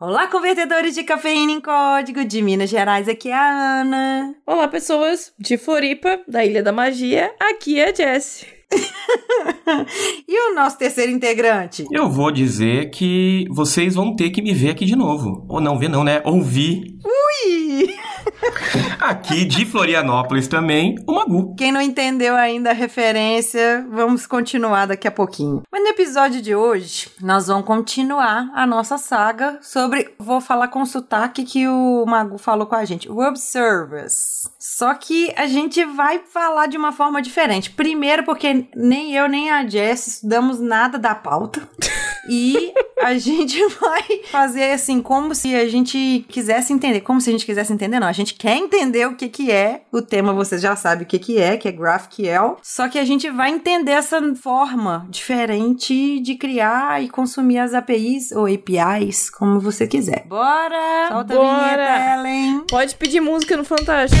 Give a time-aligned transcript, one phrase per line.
[0.00, 4.34] Olá, convertedores de cafeína em código de Minas Gerais, aqui é a Ana.
[4.46, 8.46] Olá, pessoas de Floripa, da Ilha da Magia, aqui é a Jessie.
[10.26, 11.84] e o nosso terceiro integrante?
[11.92, 15.44] Eu vou dizer que vocês vão ter que me ver aqui de novo.
[15.46, 16.22] Ou não ver não, né?
[16.24, 16.96] Ouvir.
[17.04, 17.94] Ui!
[19.00, 21.54] Aqui de Florianópolis também, o Magu.
[21.56, 25.62] Quem não entendeu ainda a referência, vamos continuar daqui a pouquinho.
[25.70, 30.14] Mas no episódio de hoje, nós vamos continuar a nossa saga sobre.
[30.18, 34.48] Vou falar com o sotaque que o Magu falou com a gente: Web Service.
[34.60, 37.70] Só que a gente vai falar de uma forma diferente.
[37.70, 41.66] Primeiro, porque nem eu nem a Jess estudamos nada da pauta.
[42.28, 47.00] e a gente vai fazer assim, como se a gente quisesse entender.
[47.00, 48.06] Como se a gente quisesse entender, não.
[48.06, 49.82] A gente quer entender o que, que é.
[49.90, 52.58] O tema vocês já sabem o que, que é, que é GraphQL.
[52.62, 58.30] Só que a gente vai entender essa forma diferente de criar e consumir as APIs
[58.32, 60.26] ou APIs, como você quiser.
[60.26, 61.08] Bora!
[61.08, 61.48] Solta Bora.
[61.48, 62.64] a vinheta, Ellen!
[62.68, 64.20] Pode pedir música no Fantástico.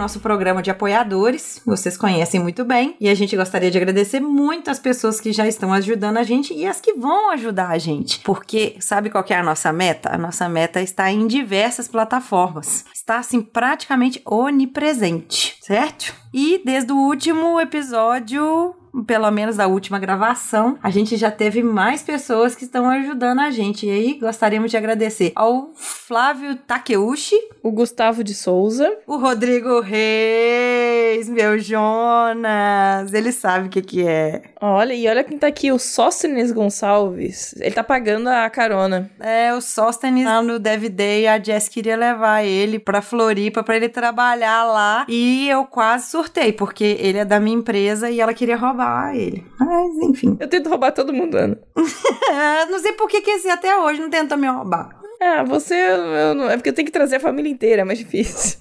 [0.00, 4.70] Nosso programa de apoiadores, vocês conhecem muito bem, e a gente gostaria de agradecer muito
[4.70, 8.18] as pessoas que já estão ajudando a gente e as que vão ajudar a gente,
[8.20, 10.12] porque sabe qual é a nossa meta?
[10.12, 16.14] A nossa meta está em diversas plataformas, está assim praticamente onipresente, certo?
[16.32, 18.74] E desde o último episódio
[19.06, 23.50] pelo menos da última gravação, a gente já teve mais pessoas que estão ajudando a
[23.50, 23.86] gente.
[23.86, 31.28] E aí, gostaríamos de agradecer ao Flávio Takeuchi, o Gustavo de Souza, o Rodrigo Reis,
[31.28, 33.12] meu Jonas.
[33.12, 34.42] Ele sabe o que que é.
[34.60, 37.54] Olha, e olha quem tá aqui, o Sóstenes Gonçalves.
[37.60, 39.10] Ele tá pagando a carona.
[39.20, 43.76] É, o Sóstenes lá no Dev Day, a Jess queria levar ele pra Floripa pra
[43.76, 45.06] ele trabalhar lá.
[45.08, 49.14] E eu quase surtei, porque ele é da minha empresa e ela queria roubar roubar
[49.14, 49.44] ele.
[49.58, 50.36] Mas, enfim.
[50.40, 51.58] Eu tento roubar todo mundo, Ana.
[52.70, 54.98] não sei por que, que esse até hoje não tentou me roubar.
[55.20, 55.74] Ah, você.
[55.74, 58.58] Eu é porque eu tenho que trazer a família inteira, é mais difícil.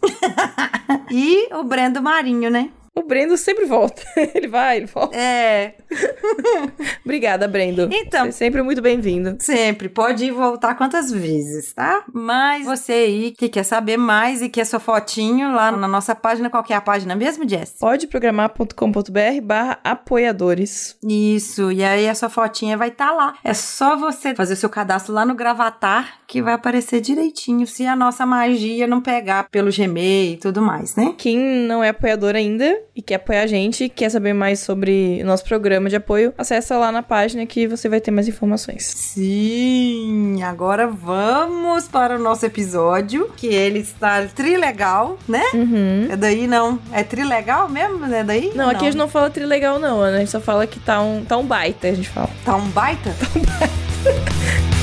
[1.09, 2.69] e o Brendo Marinho, né?
[2.95, 4.01] O Brendo sempre volta.
[4.33, 5.15] ele vai, ele volta.
[5.15, 5.75] É.
[7.03, 7.89] Obrigada, Brendo.
[7.91, 8.25] Então.
[8.25, 9.37] É sempre muito bem-vindo.
[9.39, 9.89] Sempre.
[9.89, 12.03] Pode ir voltar quantas vezes, tá?
[12.11, 16.49] Mas você aí que quer saber mais e quer sua fotinho lá na nossa página,
[16.49, 17.75] qual que é a página mesmo, Jess?
[17.79, 20.97] Podeprogramar.com.br barra apoiadores.
[21.03, 21.71] Isso.
[21.71, 23.35] E aí a sua fotinha vai estar tá lá.
[23.43, 27.87] É só você fazer o seu cadastro lá no Gravatar que vai aparecer direitinho se
[27.87, 31.15] a nossa magia não pegar pelo Gmail e tudo mais, né?
[31.17, 35.25] Quem não é apoiador ainda, e quer apoiar a gente, quer saber mais sobre o
[35.25, 38.83] nosso programa de apoio, acessa lá na página que você vai ter mais informações.
[38.83, 45.41] Sim, agora vamos para o nosso episódio, que ele está trilegal, né?
[45.55, 46.09] Uhum.
[46.11, 46.79] É daí não?
[46.93, 48.05] É trilegal mesmo?
[48.05, 48.51] É daí?
[48.53, 50.17] Não, não, aqui a gente não fala trilegal não, Ana.
[50.17, 52.29] A gente só fala que tá um, tá um baita, a gente fala.
[52.45, 53.15] Tá um baita?
[53.19, 54.69] Tá um baita.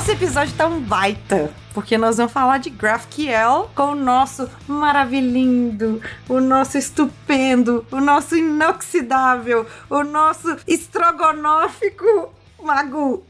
[0.00, 6.00] Nosso episódio tá um baita, porque nós vamos falar de GraphQL com o nosso maravilhindo,
[6.26, 13.26] o nosso estupendo, o nosso inoxidável, o nosso estrogonófico Magu.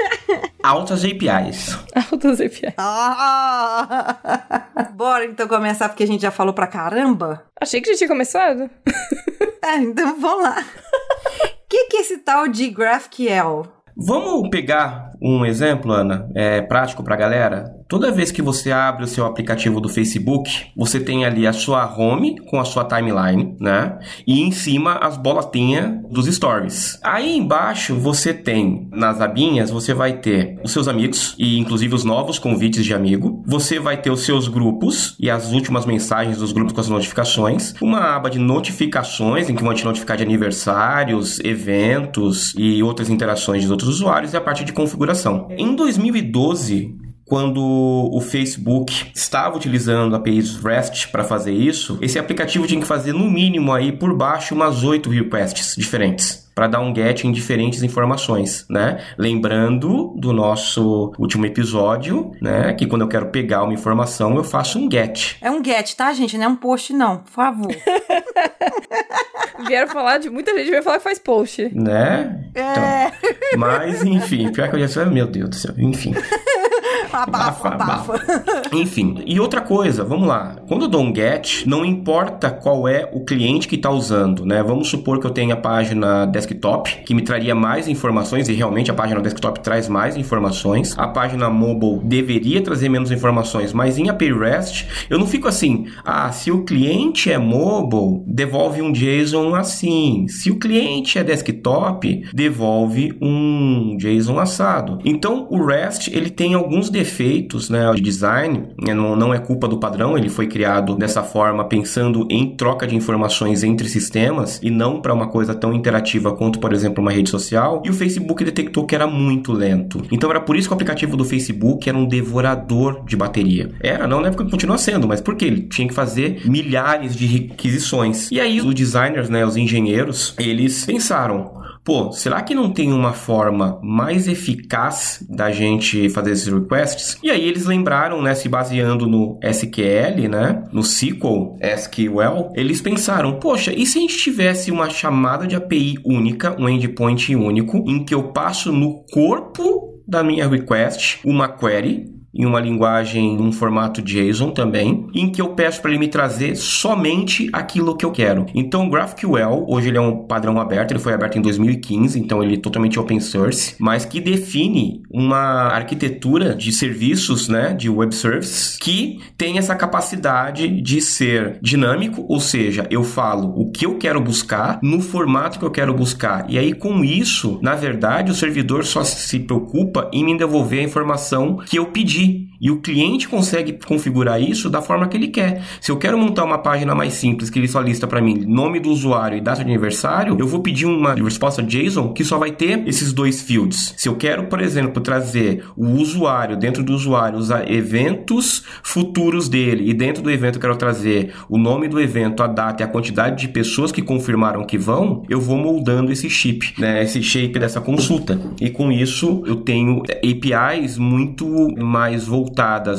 [0.64, 1.78] Altas APIs.
[2.10, 2.72] Altas APIs.
[2.78, 4.64] Ah!
[4.94, 7.44] Bora então começar, porque a gente já falou pra caramba.
[7.60, 8.70] Achei que já tinha começado.
[9.62, 10.58] é, então vamos lá.
[10.58, 13.66] O que, que é esse tal de GraphQL?
[13.94, 17.77] Vamos pegar um exemplo, Ana, é, prático para a galera?
[17.88, 21.90] Toda vez que você abre o seu aplicativo do Facebook, você tem ali a sua
[21.90, 23.98] home com a sua timeline, né?
[24.26, 27.00] E em cima as bolotinhas dos stories.
[27.02, 32.04] Aí embaixo você tem, nas abinhas, você vai ter os seus amigos e inclusive os
[32.04, 33.42] novos convites de amigo.
[33.46, 37.74] Você vai ter os seus grupos e as últimas mensagens dos grupos com as notificações.
[37.80, 43.62] Uma aba de notificações em que vão te notificar de aniversários, eventos e outras interações
[43.62, 45.48] de outros usuários e a parte de configuração.
[45.56, 52.80] Em 2012, quando o Facebook estava utilizando APIs REST para fazer isso, esse aplicativo tinha
[52.80, 57.22] que fazer no mínimo aí por baixo umas 8 requests diferentes para dar um get
[57.22, 58.98] em diferentes informações, né?
[59.16, 64.76] Lembrando do nosso último episódio, né, que quando eu quero pegar uma informação, eu faço
[64.76, 65.36] um get.
[65.40, 66.36] É um get, tá, gente?
[66.36, 67.68] Não é um post não, por favor.
[69.68, 71.70] Vieram falar de muita gente, vai falar que faz post.
[71.72, 72.50] Né?
[72.52, 73.12] É,
[73.48, 76.12] Então, mas, enfim, pior que eu já sei, meu Deus do céu, enfim.
[77.12, 78.14] abafa, abafa.
[78.72, 80.56] Enfim, e outra coisa, vamos lá.
[80.66, 84.62] Quando eu dou um get, não importa qual é o cliente que está usando, né?
[84.62, 88.90] Vamos supor que eu tenha a página desktop, que me traria mais informações, e realmente
[88.90, 90.98] a página desktop traz mais informações.
[90.98, 95.86] A página mobile deveria trazer menos informações, mas em API REST, eu não fico assim,
[96.04, 100.26] ah, se o cliente é mobile, devolve um JSON assim.
[100.28, 104.98] Se o cliente é desktop, devolve um JSON assado.
[105.04, 109.68] Então, o REST, ele tem alguns defeitos, né, de design, né, não, não é culpa
[109.68, 114.70] do padrão, ele foi criado dessa forma pensando em troca de informações entre sistemas e
[114.70, 117.82] não para uma coisa tão interativa quanto, por exemplo, uma rede social.
[117.84, 120.02] E o Facebook detectou que era muito lento.
[120.10, 123.70] Então era por isso que o aplicativo do Facebook era um devorador de bateria.
[123.80, 128.30] Era, não na época continua sendo, mas porque ele tinha que fazer milhares de requisições.
[128.32, 131.57] E aí os designers, né, os engenheiros, eles pensaram,
[131.88, 137.16] pô, será que não tem uma forma mais eficaz da gente fazer esses requests?
[137.22, 143.38] E aí eles lembraram, né, se baseando no SQL, né, no SQL, SQL, eles pensaram,
[143.38, 148.04] poxa, e se a gente tivesse uma chamada de API única, um endpoint único, em
[148.04, 154.02] que eu passo no corpo da minha request uma query em uma linguagem, um formato
[154.02, 158.46] JSON também, em que eu peço para ele me trazer somente aquilo que eu quero.
[158.54, 162.42] Então, o GraphQL, hoje ele é um padrão aberto, ele foi aberto em 2015, então
[162.42, 168.14] ele é totalmente open source, mas que define uma arquitetura de serviços, né, de web
[168.14, 173.96] services, que tem essa capacidade de ser dinâmico, ou seja, eu falo o que eu
[173.96, 176.46] quero buscar no formato que eu quero buscar.
[176.48, 180.84] E aí, com isso, na verdade, o servidor só se preocupa em me devolver a
[180.84, 182.17] informação que eu pedi.
[182.18, 185.62] luigi E o cliente consegue configurar isso da forma que ele quer.
[185.80, 188.80] Se eu quero montar uma página mais simples, que ele só lista para mim nome
[188.80, 192.50] do usuário e data de aniversário, eu vou pedir uma resposta JSON que só vai
[192.50, 193.94] ter esses dois fields.
[193.96, 199.88] Se eu quero, por exemplo, trazer o usuário, dentro do usuário, os eventos futuros dele,
[199.88, 202.88] e dentro do evento eu quero trazer o nome do evento, a data e a
[202.88, 207.58] quantidade de pessoas que confirmaram que vão, eu vou moldando esse chip, né, esse shape
[207.58, 208.40] dessa consulta.
[208.60, 211.46] E com isso eu tenho APIs muito
[211.76, 212.47] mais voltadas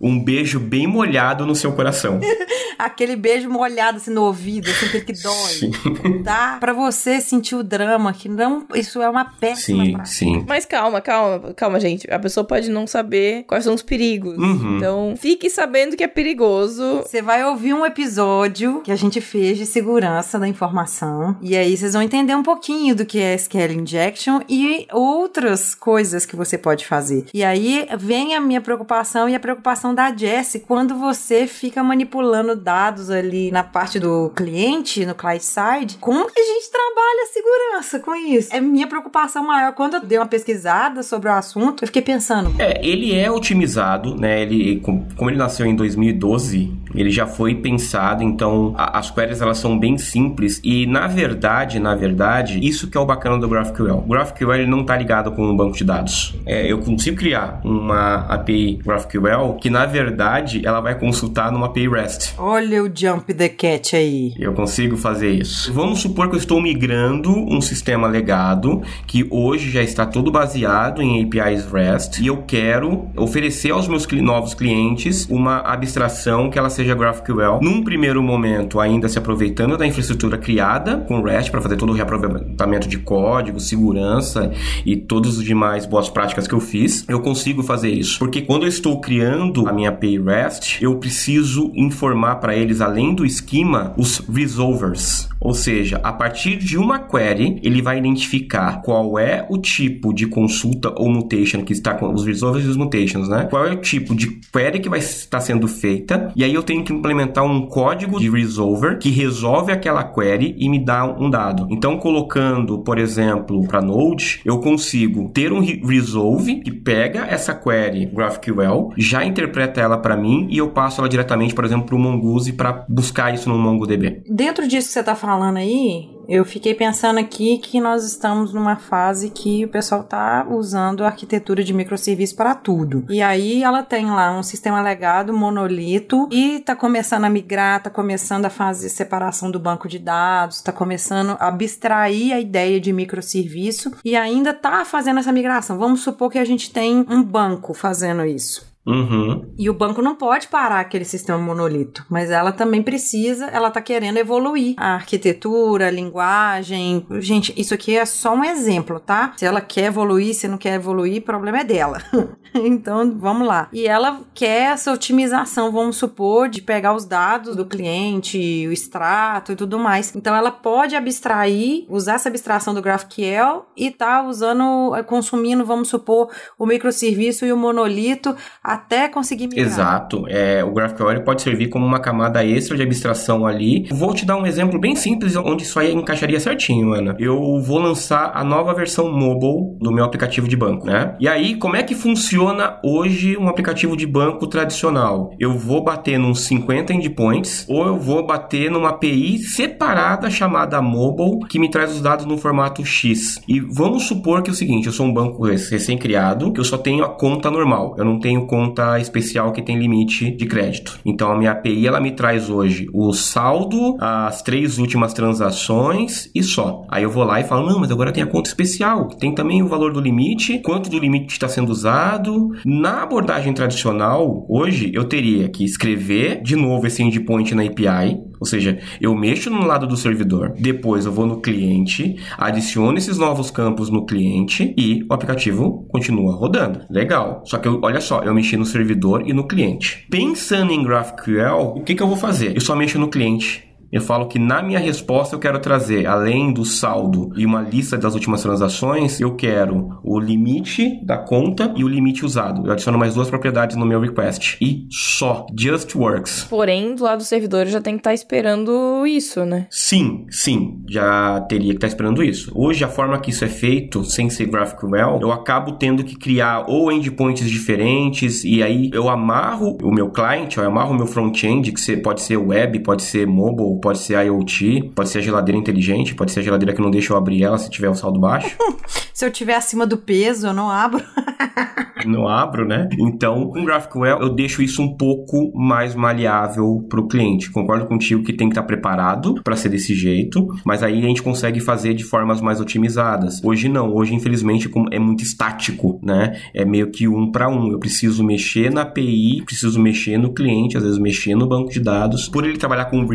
[0.00, 2.20] um beijo bem molhado no seu coração.
[2.78, 6.22] Aquele beijo molhado assim no ouvido, assim, aquele que dói.
[6.24, 6.56] Tá?
[6.58, 8.64] Pra você sentir o drama, que não.
[8.74, 10.14] Isso é uma péssima Sim, prática.
[10.16, 10.44] sim.
[10.48, 12.10] Mas calma, calma, calma, gente.
[12.10, 14.38] A pessoa pode não saber quais são os perigos.
[14.38, 14.78] Uhum.
[14.78, 17.02] Então, fique sabendo que é perigoso.
[17.02, 21.36] Você vai ouvir um episódio que a gente fez de segurança da informação.
[21.42, 26.24] E aí vocês vão entender um pouquinho do que é SQL Injection e outras coisas
[26.24, 27.26] que você pode fazer.
[27.34, 32.54] E aí vem a minha preocupação e a preocupação da Jessie quando você fica manipulando
[32.56, 35.96] dados ali na parte do cliente, no client side.
[36.00, 38.54] Como que a gente trabalha a segurança com isso?
[38.54, 39.72] É minha preocupação maior.
[39.72, 42.54] Quando eu dei uma pesquisada sobre o assunto, eu fiquei pensando.
[42.58, 44.42] É, ele é otimizado, né?
[44.42, 49.40] Ele, com- como ele nasceu em 2012, Ele já foi pensado, então a, as queries
[49.40, 53.48] elas são bem simples e na verdade, na verdade, isso que é o bacana do
[53.48, 53.98] GraphQL.
[54.06, 56.34] O GraphQL ele não está ligado com um banco de dados.
[56.46, 61.88] É, eu consigo criar uma API GraphQL que na verdade ela vai consultar numa API
[61.88, 62.34] REST.
[62.38, 64.32] Olha o jump the cat aí.
[64.38, 65.72] Eu consigo fazer isso.
[65.72, 71.02] Vamos supor que eu estou migrando um sistema legado que hoje já está todo baseado
[71.02, 76.58] em APIs REST e eu quero oferecer aos meus cli- novos clientes uma abstração que
[76.58, 77.60] ela seja GraphQL.
[77.62, 81.94] Num primeiro momento, ainda se aproveitando da infraestrutura criada com REST para fazer todo o
[81.94, 84.52] reaproveitamento de código, segurança
[84.84, 88.18] e todos os demais boas práticas que eu fiz, eu consigo fazer isso.
[88.18, 93.14] Porque quando eu estou criando a minha API REST, eu preciso informar para eles, além
[93.14, 95.28] do esquema, os resolvers.
[95.40, 100.26] Ou seja, a partir de uma query, ele vai identificar qual é o tipo de
[100.26, 103.46] consulta ou mutation que está com os resolvers e os mutations, né?
[103.48, 106.84] Qual é o tipo de query que vai estar sendo feita, e aí eu tenho
[106.84, 111.66] que implementar um código de resolver que resolve aquela query e me dá um dado.
[111.70, 117.54] Então, colocando, por exemplo, para Node, eu consigo ter um re- resolve que pega essa
[117.54, 121.96] query GraphQL, já interpreta ela para mim e eu passo ela diretamente, por exemplo, para
[121.96, 124.22] o Mongoose para buscar isso no MongoDB.
[124.28, 128.76] Dentro disso que você tá falando aí, eu fiquei pensando aqui que nós estamos numa
[128.76, 133.04] fase que o pessoal tá usando a arquitetura de microserviço para tudo.
[133.10, 137.90] E aí ela tem lá um sistema legado, monolito, e tá começando a migrar, tá
[137.90, 142.92] começando a fazer separação do banco de dados, tá começando a abstrair a ideia de
[142.92, 145.78] microserviço e ainda tá fazendo essa migração.
[145.78, 148.69] Vamos supor que a gente tem um banco fazendo isso.
[148.86, 149.52] Uhum.
[149.58, 153.80] E o banco não pode parar aquele sistema monolito, mas ela também precisa, ela tá
[153.80, 157.06] querendo evoluir a arquitetura, a linguagem.
[157.18, 159.34] Gente, isso aqui é só um exemplo, tá?
[159.36, 162.02] Se ela quer evoluir, se não quer evoluir, o problema é dela.
[162.54, 163.68] então, vamos lá.
[163.72, 169.52] E ela quer essa otimização, vamos supor, de pegar os dados do cliente, o extrato
[169.52, 170.14] e tudo mais.
[170.16, 176.30] Então, ela pode abstrair, usar essa abstração do GraphQL e tá usando, consumindo, vamos supor,
[176.58, 178.34] o microserviço e o monolito
[178.70, 179.66] até conseguir migrar.
[179.66, 180.24] Exato.
[180.28, 183.88] É, o GraphQL pode servir como uma camada extra de abstração ali.
[183.90, 187.16] Vou te dar um exemplo bem simples onde isso aí encaixaria certinho, Ana.
[187.18, 191.16] Eu vou lançar a nova versão mobile do meu aplicativo de banco, né?
[191.18, 195.32] E aí, como é que funciona hoje um aplicativo de banco tradicional?
[195.38, 201.40] Eu vou bater nos 50 endpoints ou eu vou bater numa API separada chamada mobile
[201.48, 203.40] que me traz os dados no formato X.
[203.48, 206.78] E vamos supor que é o seguinte, eu sou um banco recém-criado, que eu só
[206.78, 207.96] tenho a conta normal.
[207.98, 208.59] Eu não tenho conta
[209.00, 210.98] especial que tem limite de crédito.
[211.04, 216.42] Então a minha API ela me traz hoje o saldo, as três últimas transações e
[216.42, 216.84] só.
[216.88, 219.62] Aí eu vou lá e falo: "Não, mas agora tem a conta especial, tem também
[219.62, 222.50] o valor do limite, quanto do limite está sendo usado".
[222.64, 228.46] Na abordagem tradicional, hoje eu teria que escrever de novo esse endpoint na API, ou
[228.46, 233.50] seja, eu mexo no lado do servidor, depois eu vou no cliente, adiciono esses novos
[233.50, 236.86] campos no cliente e o aplicativo continua rodando.
[236.88, 237.42] Legal.
[237.44, 240.06] Só que eu, olha só, eu mexi no servidor e no cliente.
[240.10, 242.54] Pensando em GraphQL, o que, que eu vou fazer?
[242.54, 243.69] Eu só mexo no cliente.
[243.92, 247.98] Eu falo que na minha resposta eu quero trazer, além do saldo e uma lista
[247.98, 252.66] das últimas transações, eu quero o limite da conta e o limite usado.
[252.66, 254.58] Eu adiciono mais duas propriedades no meu request.
[254.60, 255.46] E só.
[255.58, 256.46] Just works.
[256.48, 259.66] Porém, do lado do servidor já tem que estar esperando isso, né?
[259.70, 262.52] Sim, sim, já teria que estar esperando isso.
[262.54, 266.64] Hoje, a forma que isso é feito, sem ser GraphQL, eu acabo tendo que criar
[266.68, 271.72] ou endpoints diferentes, e aí eu amarro o meu client, eu amarro o meu front-end,
[271.72, 276.14] que pode ser web, pode ser mobile, pode ser IoT, pode ser a geladeira inteligente,
[276.14, 278.56] pode ser a geladeira que não deixa eu abrir ela se tiver o saldo baixo.
[279.12, 281.02] se eu tiver acima do peso, eu não abro.
[282.06, 282.88] não abro, né?
[282.98, 287.50] Então, com GraphQL, eu deixo isso um pouco mais maleável para o cliente.
[287.50, 291.22] Concordo contigo que tem que estar preparado para ser desse jeito, mas aí a gente
[291.22, 293.42] consegue fazer de formas mais otimizadas.
[293.42, 296.40] Hoje não, hoje infelizmente é muito estático, né?
[296.54, 297.72] É meio que um para um.
[297.72, 301.80] Eu preciso mexer na API, preciso mexer no cliente, às vezes mexer no banco de
[301.80, 302.28] dados.
[302.28, 303.06] Por ele trabalhar com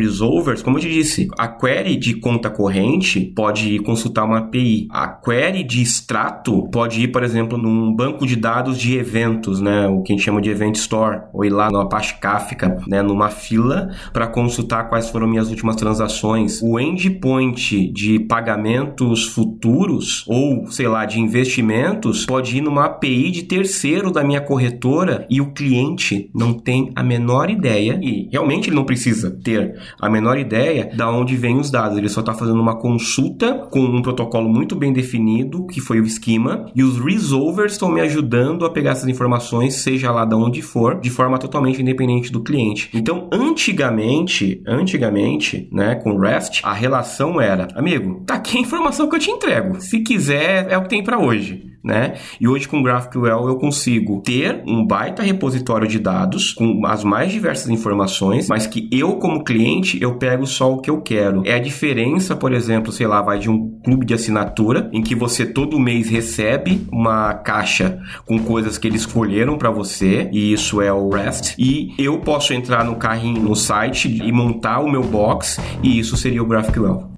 [0.62, 4.88] como eu te disse, a query de conta corrente pode consultar uma API.
[4.90, 9.86] A query de extrato pode ir, por exemplo, num banco de dados de eventos, né?
[9.86, 13.02] O que a gente chama de Event Store, ou ir lá no Apache Kafka, né?
[13.02, 16.60] Numa fila para consultar quais foram minhas últimas transações.
[16.62, 23.42] O endpoint de pagamentos futuros ou, sei lá, de investimentos pode ir numa API de
[23.42, 28.76] terceiro da minha corretora e o cliente não tem a menor ideia e realmente ele
[28.76, 31.98] não precisa ter a menor ideia da onde vem os dados.
[31.98, 36.04] Ele só está fazendo uma consulta com um protocolo muito bem definido, que foi o
[36.04, 40.62] esquema, e os resolvers estão me ajudando a pegar essas informações, seja lá de onde
[40.62, 42.90] for, de forma totalmente independente do cliente.
[42.94, 49.16] Então, antigamente, antigamente, né, com REST, a relação era, amigo, tá aqui a informação que
[49.16, 49.80] eu te entrego.
[49.80, 52.14] Se quiser, é o que tem para hoje né?
[52.40, 57.30] E hoje com GraphQL eu consigo ter um baita repositório de dados com as mais
[57.30, 61.42] diversas informações, mas que eu como cliente eu pego só o que eu quero.
[61.46, 65.14] É a diferença, por exemplo, sei lá, vai de um clube de assinatura em que
[65.14, 70.80] você todo mês recebe uma caixa com coisas que eles escolheram para você e isso
[70.80, 75.02] é o REST e eu posso entrar no carrinho no site e montar o meu
[75.02, 77.16] box e isso seria o GraphQL.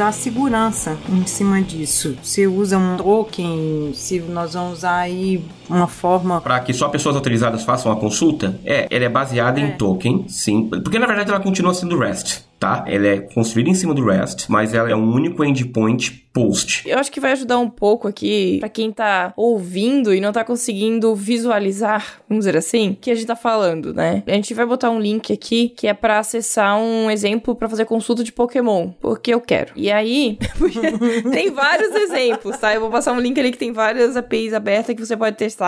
[0.00, 2.16] A segurança em cima disso.
[2.22, 6.40] Se usa um token, se nós vamos usar aí uma forma.
[6.40, 8.58] Para que só pessoas autorizadas façam a consulta?
[8.64, 9.64] É, ela é baseada É.
[9.64, 10.68] em token, sim.
[10.68, 12.84] Porque na verdade ela continua sendo REST, tá?
[12.86, 16.88] Ela é construída em cima do REST, mas ela é um único endpoint post.
[16.88, 20.42] Eu acho que vai ajudar um pouco aqui pra quem tá ouvindo e não tá
[20.42, 24.22] conseguindo visualizar, vamos dizer assim, o que a gente tá falando, né?
[24.26, 27.84] A gente vai botar um link aqui que é pra acessar um exemplo pra fazer
[27.84, 29.72] consulta de Pokémon, porque eu quero.
[29.76, 30.38] E aí,
[31.32, 32.74] tem vários exemplos, tá?
[32.74, 35.61] Eu vou passar um link ali que tem várias APIs abertas que você pode testar.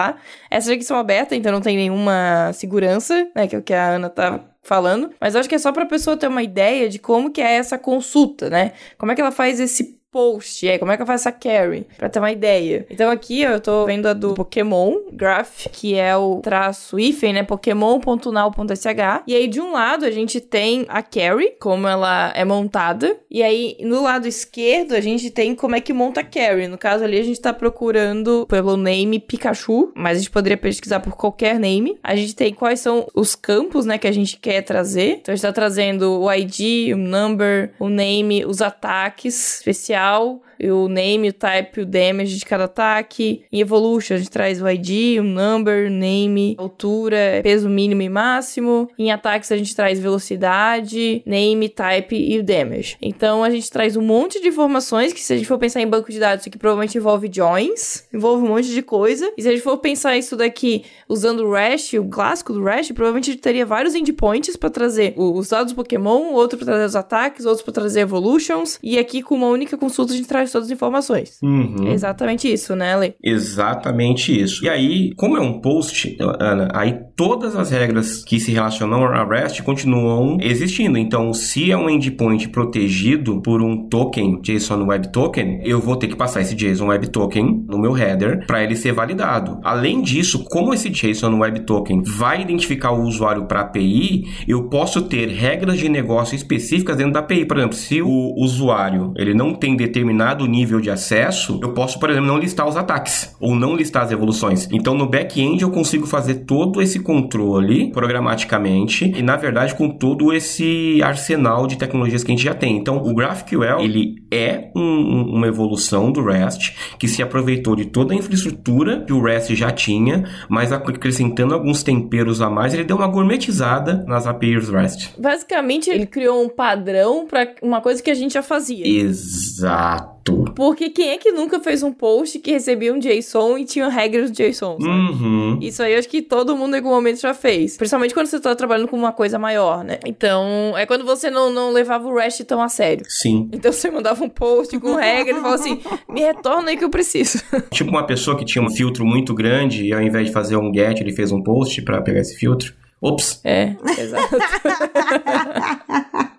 [0.51, 3.47] Essas aqui são abertas, então não tem nenhuma segurança, né?
[3.47, 6.17] Que é o que a Ana tá falando, mas acho que é só pra pessoa
[6.17, 8.73] ter uma ideia de como que é essa consulta, né?
[8.97, 11.89] Como é que ela faz esse post, é, como é que eu faço essa carry,
[11.99, 12.87] pra ter uma ideia.
[12.89, 17.43] Então aqui eu tô vendo a do Pokémon Graph, que é o traço hífen, né,
[17.43, 23.17] pokémon.now.sh, e aí de um lado a gente tem a carry, como ela é montada,
[23.29, 26.69] e aí no lado esquerdo a gente tem como é que monta a carry.
[26.69, 31.01] No caso ali a gente tá procurando pelo name Pikachu, mas a gente poderia pesquisar
[31.01, 31.99] por qualquer name.
[32.05, 35.19] A gente tem quais são os campos, né, que a gente quer trazer.
[35.21, 39.61] Então a gente tá trazendo o ID, o number, o name, os ataques
[40.05, 43.45] especial, o name, o type, o damage de cada ataque.
[43.53, 48.89] Em Evolution, a gente traz o ID, o number, name, altura, peso mínimo e máximo.
[48.99, 52.97] Em ataques, a gente traz velocidade, name, type e o damage.
[53.01, 55.87] Então, a gente traz um monte de informações que, se a gente for pensar em
[55.87, 59.33] banco de dados, isso aqui provavelmente envolve joins, envolve um monte de coisa.
[59.37, 62.93] E se a gente for pensar isso daqui usando o REST, o clássico do REST,
[62.93, 66.85] provavelmente a gente teria vários endpoints para trazer os dados do Pokémon, outro para trazer
[66.85, 68.79] os ataques, outros para trazer evolutions.
[68.83, 71.39] E aqui, com uma única consulta, a gente traz todas as informações.
[71.43, 71.87] Uhum.
[71.87, 73.15] É exatamente isso, né, Ale?
[73.23, 74.65] Exatamente isso.
[74.65, 79.25] E aí, como é um post, Ana, aí todas as regras que se relacionam a
[79.25, 80.99] REST continuam existindo.
[80.99, 86.09] Então, se é um endpoint protegido por um token, JSON Web Token, eu vou ter
[86.09, 89.61] que passar esse JSON Web Token no meu header para ele ser validado.
[89.63, 95.03] Além disso, como esse JSON Web Token vai identificar o usuário para API, eu posso
[95.03, 97.45] ter regras de negócio específicas dentro da API.
[97.45, 102.11] Por exemplo, se o usuário ele não tem determinado nível de acesso, eu posso, por
[102.11, 104.69] exemplo, não listar os ataques ou não listar as evoluções.
[104.73, 110.33] Então, no back-end eu consigo fazer todo esse controle programaticamente e, na verdade, com todo
[110.33, 112.77] esse arsenal de tecnologias que a gente já tem.
[112.77, 118.13] Então, o GraphQL ele é um- uma evolução do REST que se aproveitou de toda
[118.15, 122.97] a infraestrutura que o REST já tinha, mas acrescentando alguns temperos a mais, ele deu
[122.97, 125.11] uma gourmetizada nas APIs REST.
[125.19, 128.87] Basicamente, ele criou um padrão para uma coisa que a gente já fazia.
[128.87, 130.24] Exato.
[130.55, 134.31] Porque quem é que nunca fez um post que recebia um JSON e tinha regras
[134.31, 134.89] do JSON, sabe?
[134.89, 135.59] Uhum.
[135.61, 137.77] Isso aí eu acho que todo mundo em algum momento já fez.
[137.77, 139.99] Principalmente quando você tá trabalhando com uma coisa maior, né?
[140.07, 143.05] Então, é quando você não, não levava o REST tão a sério.
[143.09, 143.49] Sim.
[143.53, 146.91] Então você mandava um post com regra e falava assim: me retorna aí que eu
[146.91, 147.43] preciso.
[147.71, 150.73] Tipo uma pessoa que tinha um filtro muito grande e ao invés de fazer um
[150.73, 152.73] get, ele fez um post pra pegar esse filtro.
[153.01, 153.41] Ops.
[153.45, 154.35] É, exato.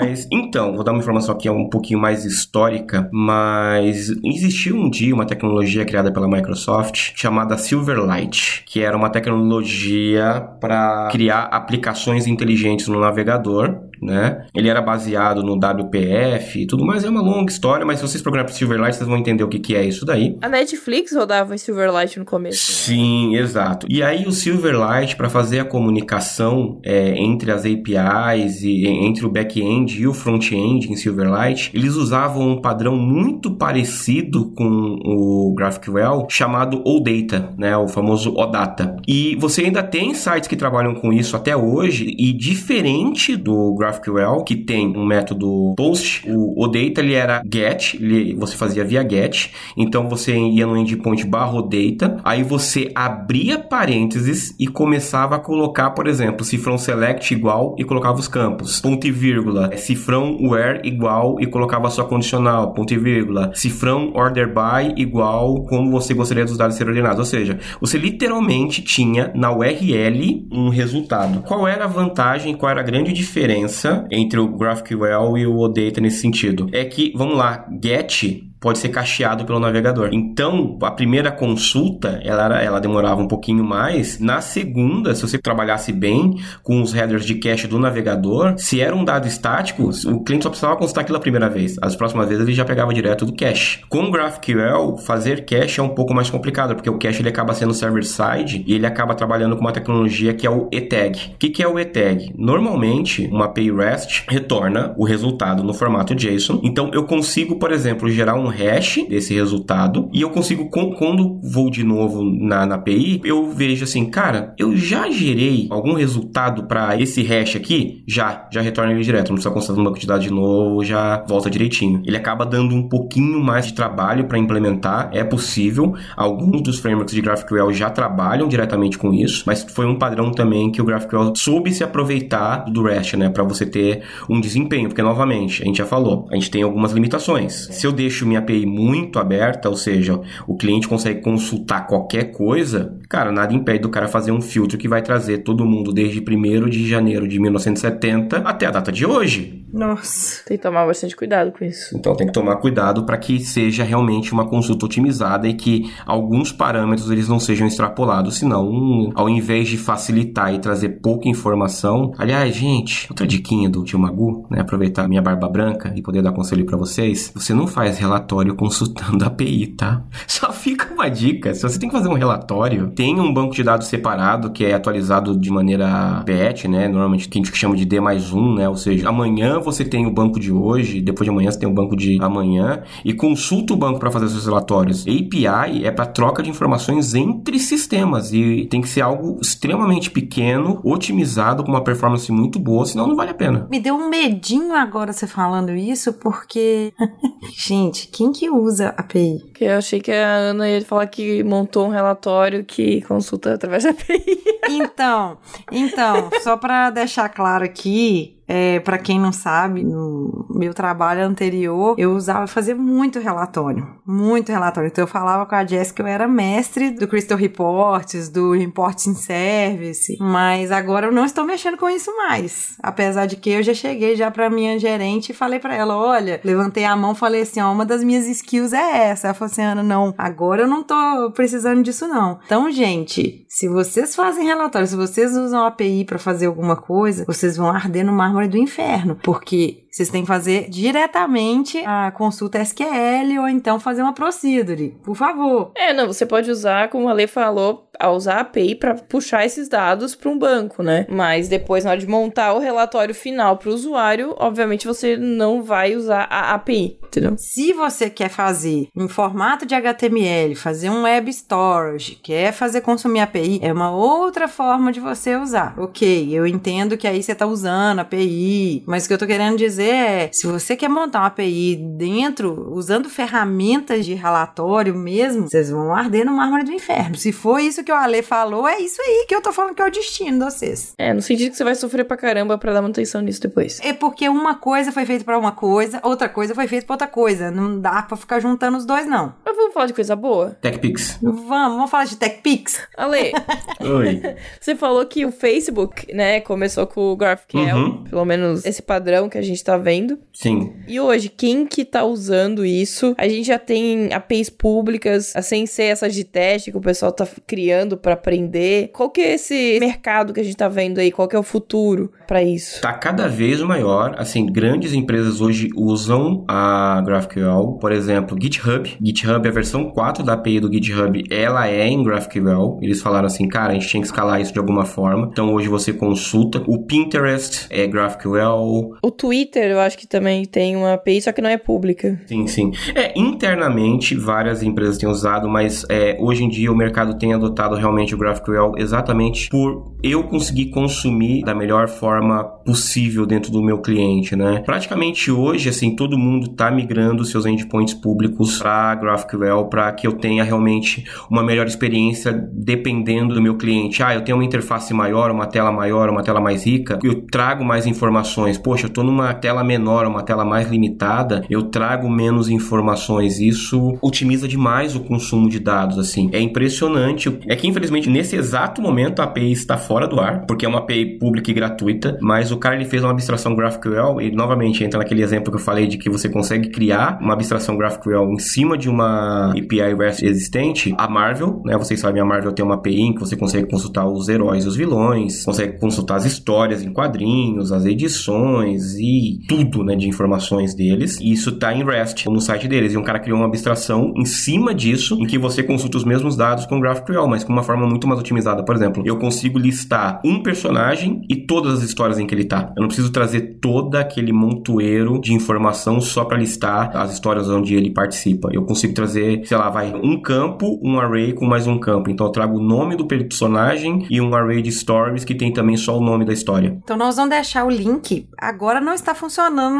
[0.00, 5.14] Mas, então, vou dar uma informação aqui um pouquinho mais histórica, mas existiu um dia
[5.14, 12.88] uma tecnologia criada pela Microsoft chamada Silverlight, que era uma tecnologia para criar aplicações inteligentes
[12.88, 14.46] no navegador, né?
[14.54, 18.22] Ele era baseado no WPF e tudo mais, é uma longa história, mas se vocês
[18.22, 20.36] por Silverlight, vocês vão entender o que, que é isso daí.
[20.42, 22.58] A Netflix rodava em Silverlight no começo.
[22.72, 23.86] Sim, exato.
[23.88, 29.30] E aí o Silverlight, para fazer a comunicação é, entre as APIs e- entre o
[29.30, 35.54] back-end back-end e o front-end em Silverlight, eles usavam um padrão muito parecido com o
[35.54, 38.96] GraphQL chamado OData, né, o famoso OData.
[39.06, 44.42] E você ainda tem sites que trabalham com isso até hoje e diferente do GraphQL,
[44.44, 49.52] que tem um método POST, o OData ele era GET, ele, você fazia via GET,
[49.76, 55.90] então você ia no endpoint barra OData, aí você abria parênteses e começava a colocar,
[55.90, 61.40] por exemplo, cifrão select igual e colocava os campos, ponto e vírgula, cifrão where igual
[61.40, 66.56] e colocava sua condicional, ponto e vírgula, cifrão order by igual como você gostaria dos
[66.56, 71.42] dados serem ordenados, ou seja, você literalmente tinha na URL um resultado.
[71.42, 76.00] Qual era a vantagem, qual era a grande diferença entre o GraphQL e o OData
[76.00, 76.68] nesse sentido?
[76.72, 80.08] É que, vamos lá, get pode ser cacheado pelo navegador.
[80.10, 84.18] Então, a primeira consulta, ela, era, ela demorava um pouquinho mais.
[84.18, 88.92] Na segunda, se você trabalhasse bem com os headers de cache do navegador, se era
[88.92, 91.76] um dado estático, o cliente só precisava consultar aquilo a primeira vez.
[91.80, 93.82] As próximas vezes ele já pegava direto do cache.
[93.88, 97.54] Com o GraphQL, fazer cache é um pouco mais complicado, porque o cache ele acaba
[97.54, 101.34] sendo server-side e ele acaba trabalhando com uma tecnologia que é o ETAG.
[101.34, 102.32] O que, que é o ETAG?
[102.36, 106.58] Normalmente, uma API REST retorna o resultado no formato JSON.
[106.64, 111.70] Então, eu consigo, por exemplo, gerar um hash desse resultado e eu consigo, quando vou
[111.70, 117.00] de novo na, na API, eu vejo assim, cara, eu já gerei algum resultado para
[117.00, 118.04] esse hash aqui?
[118.06, 122.02] Já, já retorna ele direto, não precisa constatar uma quantidade de novo, já volta direitinho.
[122.04, 125.94] Ele acaba dando um pouquinho mais de trabalho para implementar, é possível.
[126.16, 130.70] Alguns dos frameworks de GraphQL já trabalham diretamente com isso, mas foi um padrão também
[130.70, 135.02] que o GraphQL soube se aproveitar do REST, né, para você ter um desempenho, porque
[135.02, 137.68] novamente, a gente já falou, a gente tem algumas limitações.
[137.72, 142.98] Se eu deixo minha API muito aberta, ou seja, o cliente consegue consultar qualquer coisa,
[143.08, 146.68] cara, nada impede do cara fazer um filtro que vai trazer todo mundo desde 1
[146.68, 149.65] de janeiro de 1970 até a data de hoje.
[149.76, 150.42] Nossa.
[150.46, 151.94] Tem que tomar bastante cuidado com isso.
[151.94, 156.50] Então tem que tomar cuidado para que seja realmente uma consulta otimizada e que alguns
[156.50, 162.54] parâmetros eles não sejam extrapolados, senão ao invés de facilitar e trazer pouca informação, aliás,
[162.54, 166.64] gente, outra diquinha do tio Magu, né, aproveitar minha barba branca e poder dar conselho
[166.64, 170.02] para vocês, você não faz relatório consultando a API, tá?
[170.26, 173.62] Só fica uma dica, se você tem que fazer um relatório, tem um banco de
[173.62, 177.84] dados separado que é atualizado de maneira batch, né, normalmente que a gente chama de
[177.84, 181.30] D mais um, né, ou seja, amanhã você tem o banco de hoje, depois de
[181.30, 185.02] amanhã você tem o banco de amanhã e consulta o banco para fazer seus relatórios.
[185.06, 190.80] API é para troca de informações entre sistemas e tem que ser algo extremamente pequeno,
[190.84, 193.66] otimizado com uma performance muito boa, senão não vale a pena.
[193.70, 196.92] Me deu um medinho agora você falando isso, porque
[197.52, 199.40] gente, quem que usa API?
[199.46, 203.84] Porque eu achei que a Ana ia falar que montou um relatório que consulta através
[203.84, 204.24] da API.
[204.68, 205.38] Então,
[205.70, 211.94] então, só para deixar claro aqui, é, para quem não sabe, no meu trabalho anterior,
[211.98, 214.88] eu usava fazer muito relatório, muito relatório.
[214.88, 219.14] Então eu falava com a Jess que eu era mestre do Crystal Reports, do Reporting
[219.14, 222.76] Service, mas agora eu não estou mexendo com isso mais.
[222.82, 226.40] Apesar de que eu já cheguei já para minha gerente e falei para ela, olha,
[226.44, 229.28] levantei a mão, falei assim, ó, uma das minhas skills é essa.
[229.28, 232.38] Ela falou assim, Ana, não, agora eu não tô precisando disso não.
[232.44, 237.24] Então, gente, se vocês fazem relatório, se vocês usam a API para fazer alguma coisa,
[237.26, 242.60] vocês vão arder no mármore do inferno, porque vocês têm que fazer diretamente a consulta
[242.60, 245.72] SQL ou então fazer uma procedure, por favor.
[245.74, 249.46] É, não, você pode usar, como a Lê falou, a usar a API para puxar
[249.46, 251.06] esses dados para um banco, né?
[251.08, 255.62] Mas depois, na hora de montar o relatório final para o usuário, obviamente você não
[255.62, 257.34] vai usar a API, entendeu?
[257.38, 263.20] Se você quer fazer em formato de HTML, fazer um web storage, quer fazer consumir
[263.20, 265.74] API, é uma outra forma de você usar.
[265.78, 269.56] Ok, eu entendo que aí você está usando API, mas o que eu tô querendo
[269.56, 275.70] dizer é, se você quer montar uma API dentro, usando ferramentas de relatório mesmo, vocês
[275.70, 277.16] vão arder no mármore do inferno.
[277.16, 279.82] Se for isso que o Ale falou, é isso aí que eu tô falando que
[279.82, 280.94] é o destino de vocês.
[280.98, 283.80] É, no sentido que você vai sofrer pra caramba pra dar manutenção nisso depois.
[283.82, 287.06] É porque uma coisa foi feita pra uma coisa, outra coisa foi feita pra outra
[287.08, 287.50] coisa.
[287.50, 289.34] Não dá pra ficar juntando os dois, não.
[289.44, 290.56] Mas vamos falar de coisa boa?
[290.60, 291.18] TechPix.
[291.22, 292.80] Vamos, vamos falar de TechPix?
[292.96, 293.32] Ale,
[293.80, 294.22] Oi.
[294.60, 298.04] você falou que o Facebook, né, começou com o GraphQL, Uhum.
[298.04, 300.18] pelo menos esse padrão que a gente tá vendo.
[300.32, 300.72] Sim.
[300.88, 303.14] E hoje, quem que tá usando isso?
[303.16, 307.26] A gente já tem APIs públicas, sem ser essas de teste que o pessoal tá
[307.46, 308.90] criando pra aprender.
[308.92, 311.12] Qual que é esse mercado que a gente tá vendo aí?
[311.12, 312.80] Qual que é o futuro pra isso?
[312.80, 318.96] Tá cada vez maior, assim, grandes empresas hoje usam a GraphQL, por exemplo, GitHub.
[319.00, 322.78] GitHub é a versão versão 4 da API do GitHub, ela é em GraphQL.
[322.80, 325.28] Eles falaram assim, cara, a gente tinha que escalar isso de alguma forma.
[325.30, 326.62] Então hoje você consulta.
[326.66, 328.96] O Pinterest é GraphQL.
[329.02, 332.20] O Twitter, eu acho que também tem uma API, só que não é pública.
[332.26, 332.72] Sim, sim.
[332.94, 337.74] É, internamente, várias empresas têm usado, mas é, hoje em dia o mercado tem adotado
[337.74, 343.78] realmente o GraphQL exatamente por eu conseguir consumir da melhor forma possível dentro do meu
[343.78, 344.62] cliente, né?
[344.64, 350.12] Praticamente hoje, assim, todo mundo está migrando seus endpoints públicos para GraphQL para que eu
[350.12, 354.02] tenha realmente uma melhor experiência dependendo do meu cliente.
[354.02, 357.64] Ah, eu tenho uma interface maior, uma tela maior, uma tela mais rica, eu trago
[357.64, 358.58] mais informações.
[358.58, 363.38] Poxa, eu estou numa tela menor, uma tela mais limitada, eu trago menos informações.
[363.38, 366.28] Isso otimiza demais o consumo de dados, assim.
[366.32, 367.38] É impressionante.
[367.46, 370.80] É que infelizmente nesse exato momento a API está fora do ar, porque é uma
[370.80, 374.98] API pública e gratuita, mas o cara ele fez uma abstração GraphQL e novamente entra
[374.98, 378.76] naquele exemplo que eu falei de que você consegue criar uma abstração GraphQL em cima
[378.76, 380.92] de uma API REST existente.
[380.98, 384.08] A Marvel, né, vocês sabem, a Marvel tem uma API em que você consegue consultar
[384.08, 389.84] os heróis e os vilões, consegue consultar as histórias em quadrinhos, as edições e tudo,
[389.84, 391.18] né, de informações deles.
[391.20, 392.92] E isso tá em REST no site deles.
[392.92, 396.36] E um cara criou uma abstração em cima disso, em que você consulta os mesmos
[396.36, 398.64] dados com GraphQL, mas com uma forma muito mais otimizada.
[398.64, 402.72] Por exemplo, eu consigo listar um personagem e todas as histórias em que ele tá.
[402.76, 407.74] Eu não preciso trazer todo aquele montoeiro de informação só para listar as histórias onde
[407.74, 408.48] ele participa.
[408.52, 412.10] Eu consigo trazer, sei lá, vai um campo, um array com mais um campo.
[412.10, 415.76] Então eu trago o nome do personagem e um array de stories que tem também
[415.76, 416.78] só o nome da história.
[416.82, 418.26] Então nós vamos deixar o link.
[418.38, 419.25] Agora não está funcionando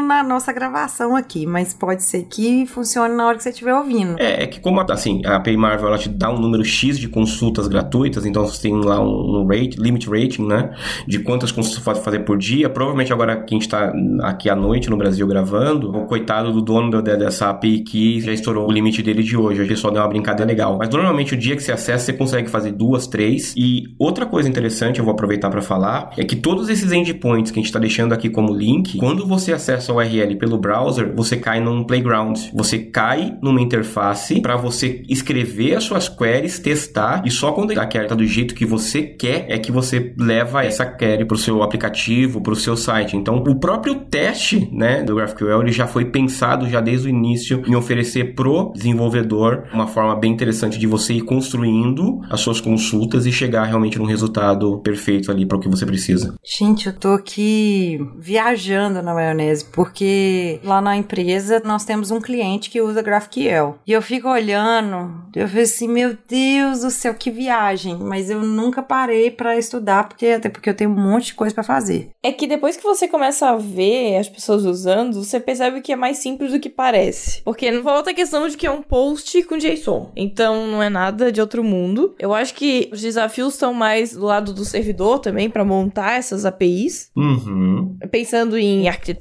[0.07, 4.19] na nossa gravação aqui, mas pode ser que funcione na hora que você estiver ouvindo.
[4.19, 7.07] É, é que como assim, a API Marvel ela te dá um número X de
[7.07, 10.71] consultas gratuitas, então você tem lá um, rate, limit rating, né?
[11.07, 12.69] De quantas consultas você pode fazer por dia.
[12.69, 16.61] Provavelmente agora que a gente tá aqui à noite no Brasil gravando, o coitado do
[16.61, 19.61] dono dessa API que já estourou o limite dele de hoje.
[19.61, 20.77] Ele só deu uma brincadeira legal.
[20.77, 23.53] Mas normalmente o dia que você acessa, você consegue fazer duas, três.
[23.55, 27.59] E outra coisa interessante, eu vou aproveitar para falar, é que todos esses endpoints que
[27.59, 31.37] a gente tá deixando aqui como link, quando você acessa o URL pelo browser, você
[31.37, 32.37] cai num playground.
[32.53, 37.85] Você cai numa interface para você escrever as suas queries, testar e só quando a
[37.85, 41.61] query tá do jeito que você quer é que você leva essa query pro seu
[41.63, 43.15] aplicativo, pro seu site.
[43.15, 47.63] Então, o próprio teste, né, do GraphQL, ele já foi pensado já desde o início
[47.65, 53.25] em oferecer pro desenvolvedor uma forma bem interessante de você ir construindo as suas consultas
[53.25, 56.35] e chegar realmente num resultado perfeito ali para o que você precisa.
[56.43, 62.69] Gente, eu tô aqui viajando na maionese, porque lá na empresa nós temos um cliente
[62.69, 63.75] que usa GraphQL.
[63.85, 67.97] E eu fico olhando, eu vejo assim, meu Deus do céu, que viagem.
[67.97, 71.53] Mas eu nunca parei pra estudar, porque até porque eu tenho um monte de coisa
[71.53, 72.09] pra fazer.
[72.23, 75.95] É que depois que você começa a ver as pessoas usando, você percebe que é
[75.95, 77.41] mais simples do que parece.
[77.43, 80.11] Porque não falta a questão de que é um post com JSON.
[80.15, 82.15] Então não é nada de outro mundo.
[82.19, 86.45] Eu acho que os desafios estão mais do lado do servidor também para montar essas
[86.45, 87.11] APIs.
[87.15, 87.97] Uhum.
[88.11, 89.16] Pensando em arquitetura,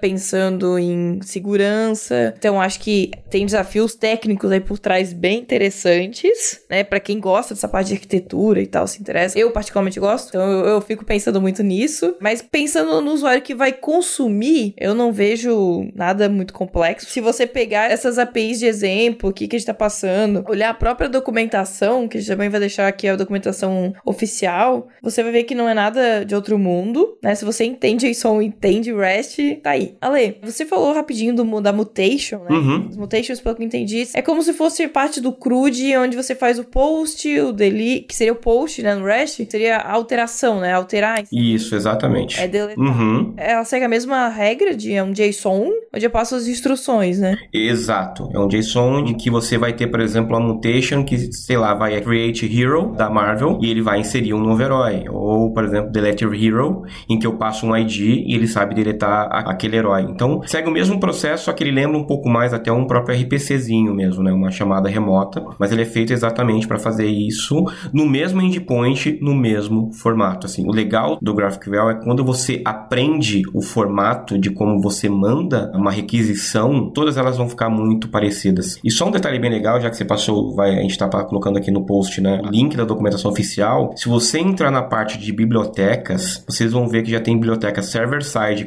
[0.00, 2.34] pensando em segurança.
[2.36, 6.84] Então acho que tem desafios técnicos aí por trás bem interessantes, né?
[6.84, 9.38] Para quem gosta dessa parte de arquitetura e tal, se interessa.
[9.38, 12.16] Eu particularmente gosto, então eu, eu fico pensando muito nisso.
[12.20, 17.10] Mas pensando no usuário que vai consumir, eu não vejo nada muito complexo.
[17.10, 20.70] Se você pegar essas APIs de exemplo, o que, que a gente tá passando, olhar
[20.70, 25.32] a própria documentação, que a gente também vai deixar aqui a documentação oficial, você vai
[25.32, 27.34] ver que não é nada de outro mundo, né?
[27.34, 29.94] Se você entende JSON, entende REST, tá aí.
[30.00, 32.50] Ale, você falou rapidinho do, da mutation, né?
[32.50, 32.88] Uhum.
[32.88, 36.34] Os mutations, pelo que eu entendi, é como se fosse parte do CRUD, onde você
[36.34, 40.60] faz o post, o delete, que seria o post, né, no REST, seria a alteração,
[40.60, 40.72] né?
[40.72, 41.24] Alterar.
[41.32, 42.40] Isso, exatamente.
[42.40, 42.82] É deletar.
[42.82, 43.34] Uhum.
[43.36, 47.36] Ela segue a mesma regra de é um JSON, onde eu passo as instruções, né?
[47.52, 48.30] Exato.
[48.32, 51.74] É um JSON em que você vai ter, por exemplo, a mutation que, sei lá,
[51.74, 55.04] vai create hero da Marvel e ele vai inserir um novo herói.
[55.08, 59.15] Ou, por exemplo, delete hero, em que eu passo um ID e ele sabe deletar
[59.22, 60.02] a- aquele herói.
[60.02, 63.14] Então, segue o mesmo processo, só que ele lembra um pouco mais até um próprio
[63.16, 64.32] RPCzinho mesmo, né?
[64.32, 65.44] Uma chamada remota.
[65.58, 70.46] Mas ele é feito exatamente para fazer isso no mesmo endpoint, no mesmo formato.
[70.46, 75.70] Assim, o legal do GraphQL é quando você aprende o formato de como você manda
[75.74, 78.78] uma requisição, todas elas vão ficar muito parecidas.
[78.84, 81.56] E só um detalhe bem legal, já que você passou, vai, a gente tá colocando
[81.58, 83.92] aqui no post, né, link da documentação oficial.
[83.96, 88.64] Se você entrar na parte de bibliotecas, vocês vão ver que já tem biblioteca server-side,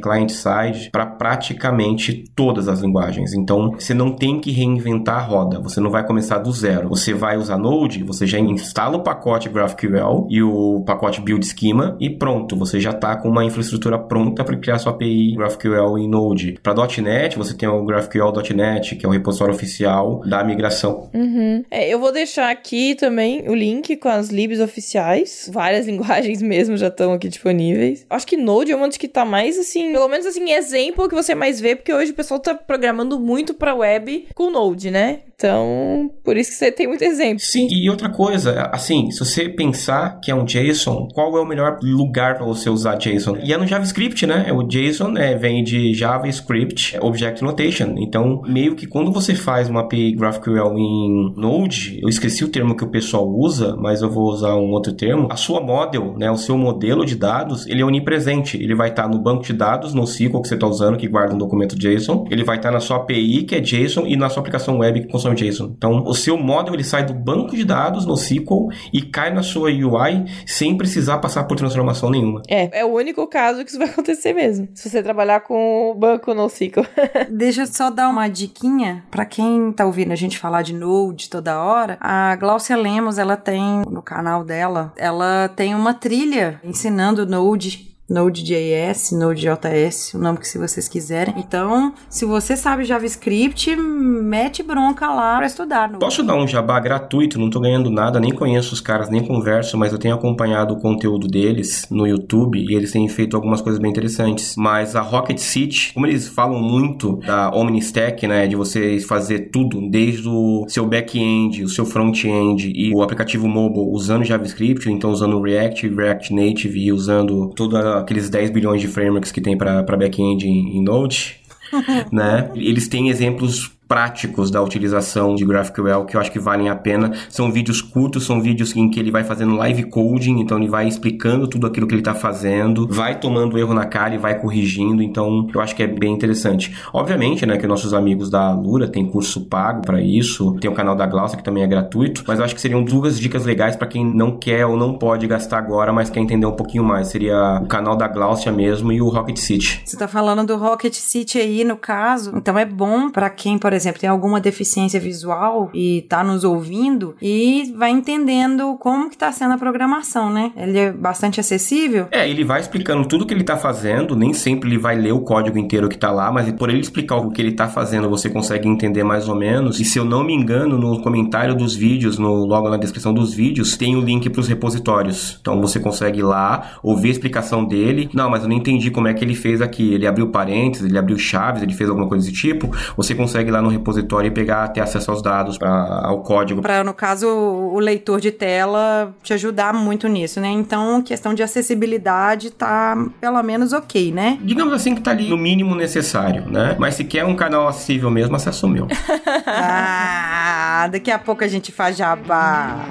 [0.92, 3.34] para praticamente todas as linguagens.
[3.34, 6.90] Então, você não tem que reinventar a roda, você não vai começar do zero.
[6.90, 11.98] Você vai usar Node, você já instala o pacote GraphQL e o pacote Build Schema
[12.00, 16.10] e pronto, você já está com uma infraestrutura pronta para criar sua API GraphQL em
[16.10, 16.60] Node.
[16.62, 21.10] Para .NET, você tem o GraphQL.NET, que é o repositório oficial da migração.
[21.14, 21.64] Uhum.
[21.70, 25.50] É, eu vou deixar aqui também o link com as libs oficiais.
[25.52, 28.06] Várias linguagens mesmo já estão aqui disponíveis.
[28.10, 31.16] Acho que Node é uma das que tá mais assim, pelo menos assim, exemplo que
[31.16, 35.22] você mais vê, porque hoje o pessoal tá programando muito pra web com Node, né?
[35.40, 37.40] Então, por isso que você tem muito exemplo.
[37.40, 41.46] Sim, e outra coisa, assim, se você pensar que é um JSON, qual é o
[41.46, 43.38] melhor lugar para você usar JSON?
[43.42, 44.52] E é no JavaScript, né?
[44.52, 47.96] O JSON é, vem de JavaScript Object Notation.
[48.00, 52.76] Então, meio que quando você faz uma API GraphQL em Node, eu esqueci o termo
[52.76, 55.30] que o pessoal usa, mas eu vou usar um outro termo.
[55.32, 58.62] A sua model, né, o seu modelo de dados, ele é onipresente.
[58.62, 61.34] Ele vai estar no banco de dados, no SQL que você está usando, que guarda
[61.34, 62.26] um documento JSON.
[62.30, 65.08] Ele vai estar na sua API, que é JSON, e na sua aplicação web, que
[65.08, 65.74] consome JSON.
[65.78, 69.44] Então, o seu model ele sai do banco de dados no SQL e cai na
[69.44, 72.42] sua UI sem precisar passar por transformação nenhuma.
[72.48, 74.68] É, é o único caso que isso vai acontecer mesmo.
[74.74, 76.86] Se você trabalhar com o banco NoSQL.
[77.30, 81.30] Deixa eu só dar uma diquinha para quem tá ouvindo a gente falar de Node
[81.30, 81.98] toda hora.
[82.00, 89.12] A Glaucia Lemos, ela tem no canal dela, ela tem uma trilha ensinando Node Node.js,
[89.12, 91.36] Node.js, o nome que se vocês quiserem.
[91.38, 95.92] Então, se você sabe JavaScript, mete bronca lá para estudar.
[96.00, 97.40] Posso dar um jabá gratuito?
[97.40, 100.80] Não tô ganhando nada, nem conheço os caras, nem converso, mas eu tenho acompanhado o
[100.80, 104.56] conteúdo deles no YouTube e eles têm feito algumas coisas bem interessantes.
[104.58, 109.88] Mas a Rocket City, como eles falam muito da OmniStack, né, de você fazer tudo,
[109.88, 115.40] desde o seu back-end, o seu front-end e o aplicativo mobile usando JavaScript, então usando
[115.40, 120.48] React, React Native e usando toda aqueles 10 bilhões de frameworks que tem para back-end
[120.48, 121.40] em, em Node,
[122.12, 122.52] né?
[122.56, 127.12] Eles têm exemplos práticos da utilização de GraphQL que eu acho que valem a pena.
[127.28, 130.88] São vídeos curtos, são vídeos em que ele vai fazendo live coding, então ele vai
[130.88, 135.02] explicando tudo aquilo que ele está fazendo, vai tomando erro na cara e vai corrigindo,
[135.02, 136.78] então eu acho que é bem interessante.
[136.94, 140.96] Obviamente, né, que nossos amigos da Lura têm curso pago para isso, tem o canal
[140.96, 143.88] da Glaucia que também é gratuito, mas eu acho que seriam duas dicas legais para
[143.88, 147.08] quem não quer ou não pode gastar agora, mas quer entender um pouquinho mais.
[147.08, 149.82] Seria o canal da Glaucia mesmo e o Rocket City.
[149.84, 153.74] Você tá falando do Rocket City aí, no caso, então é bom para quem, por
[153.74, 159.32] exemplo, tem alguma deficiência visual e tá nos ouvindo e vai entendendo como que tá
[159.32, 160.52] sendo a programação, né?
[160.56, 162.08] Ele é bastante acessível.
[162.12, 165.22] É, ele vai explicando tudo que ele tá fazendo, nem sempre ele vai ler o
[165.22, 168.30] código inteiro que tá lá, mas por ele explicar o que ele tá fazendo, você
[168.30, 169.80] consegue entender mais ou menos.
[169.80, 173.34] E se eu não me engano, no comentário dos vídeos, no logo na descrição dos
[173.34, 175.38] vídeos, tem o link para os repositórios.
[175.42, 178.10] Então você consegue ir lá, ouvir a explicação dele.
[178.14, 179.94] Não, mas eu não entendi como é que ele fez aqui.
[179.94, 182.70] Ele abriu parênteses, ele abriu chaves, ele fez alguma coisa desse tipo.
[182.98, 186.62] Você consegue ir lá no repositório e pegar, ter acesso aos dados, pra, ao código.
[186.62, 190.50] Para, no caso, o leitor de tela te ajudar muito nisso, né?
[190.50, 194.38] Então, questão de acessibilidade tá pelo menos ok, né?
[194.42, 196.76] Digamos assim que tá ali no mínimo necessário, né?
[196.80, 198.88] Mas se quer um canal acessível mesmo, acessa o meu.
[199.46, 202.86] ah, daqui a pouco a gente faz jabá.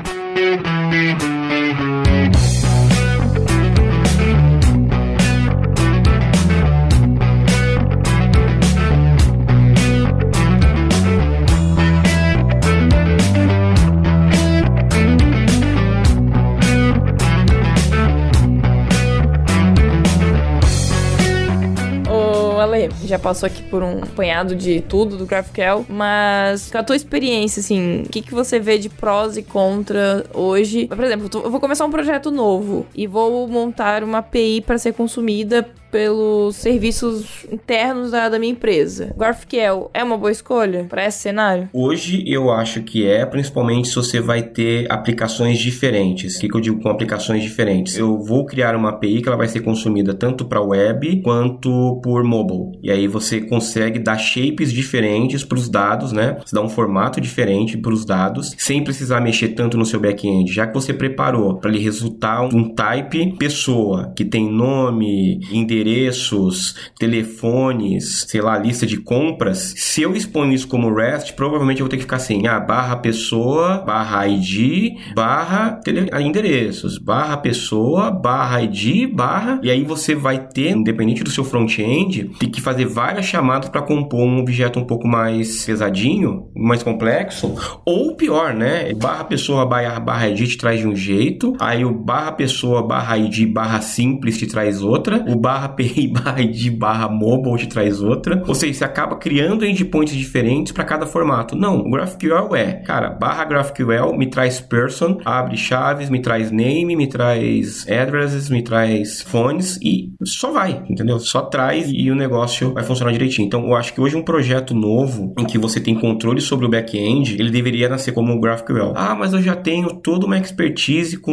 [22.58, 26.82] Ô, Ale, já passou aqui por um apanhado de tudo do GraphQL, mas com a
[26.82, 30.88] tua experiência, assim, o que, que você vê de prós e contra hoje?
[30.88, 34.92] Por exemplo, eu vou começar um projeto novo e vou montar uma API para ser
[34.92, 39.14] consumida pelos serviços internos da, da minha empresa.
[39.16, 41.68] GraphQL é uma boa escolha para esse cenário?
[41.72, 46.36] Hoje eu acho que é, principalmente se você vai ter aplicações diferentes.
[46.36, 47.96] O que, que eu digo com aplicações diferentes?
[47.96, 52.22] Eu vou criar uma API que ela vai ser consumida tanto para web quanto por
[52.24, 52.78] mobile.
[52.82, 56.38] E aí você consegue dar shapes diferentes para os dados, né?
[56.44, 60.52] Você dá um formato diferente para os dados, sem precisar mexer tanto no seu back-end.
[60.52, 65.40] Já que você preparou para ele resultar um type pessoa, que tem nome,
[65.78, 69.74] endereços, telefones, sei lá, lista de compras.
[69.76, 72.96] Se eu exponho isso como REST, provavelmente eu vou ter que ficar assim, ah, barra
[72.96, 79.60] pessoa, barra ID, barra tele- ah, endereços, barra pessoa, barra ID, barra.
[79.62, 83.82] E aí você vai ter, independente do seu front-end, tem que fazer várias chamadas para
[83.82, 87.54] compor um objeto um pouco mais pesadinho, mais complexo,
[87.84, 88.92] ou pior, né?
[88.94, 93.16] Barra pessoa, barra, barra ID te traz de um jeito, aí o barra pessoa, barra
[93.18, 95.67] ID, barra simples te traz outra, o barra
[96.12, 98.42] Barra ID barra mobile te traz outra.
[98.46, 101.56] Ou seja, você acaba criando endpoints diferentes para cada formato.
[101.56, 106.96] Não, o GraphQL é, cara, barra GraphQL me traz person, abre chaves, me traz name,
[106.96, 111.18] me traz addresses, me traz phones e só vai, entendeu?
[111.18, 113.46] Só traz e o negócio vai funcionar direitinho.
[113.46, 116.68] Então, eu acho que hoje um projeto novo em que você tem controle sobre o
[116.68, 118.92] back-end, ele deveria nascer como o GraphQL.
[118.94, 121.32] Ah, mas eu já tenho toda uma expertise com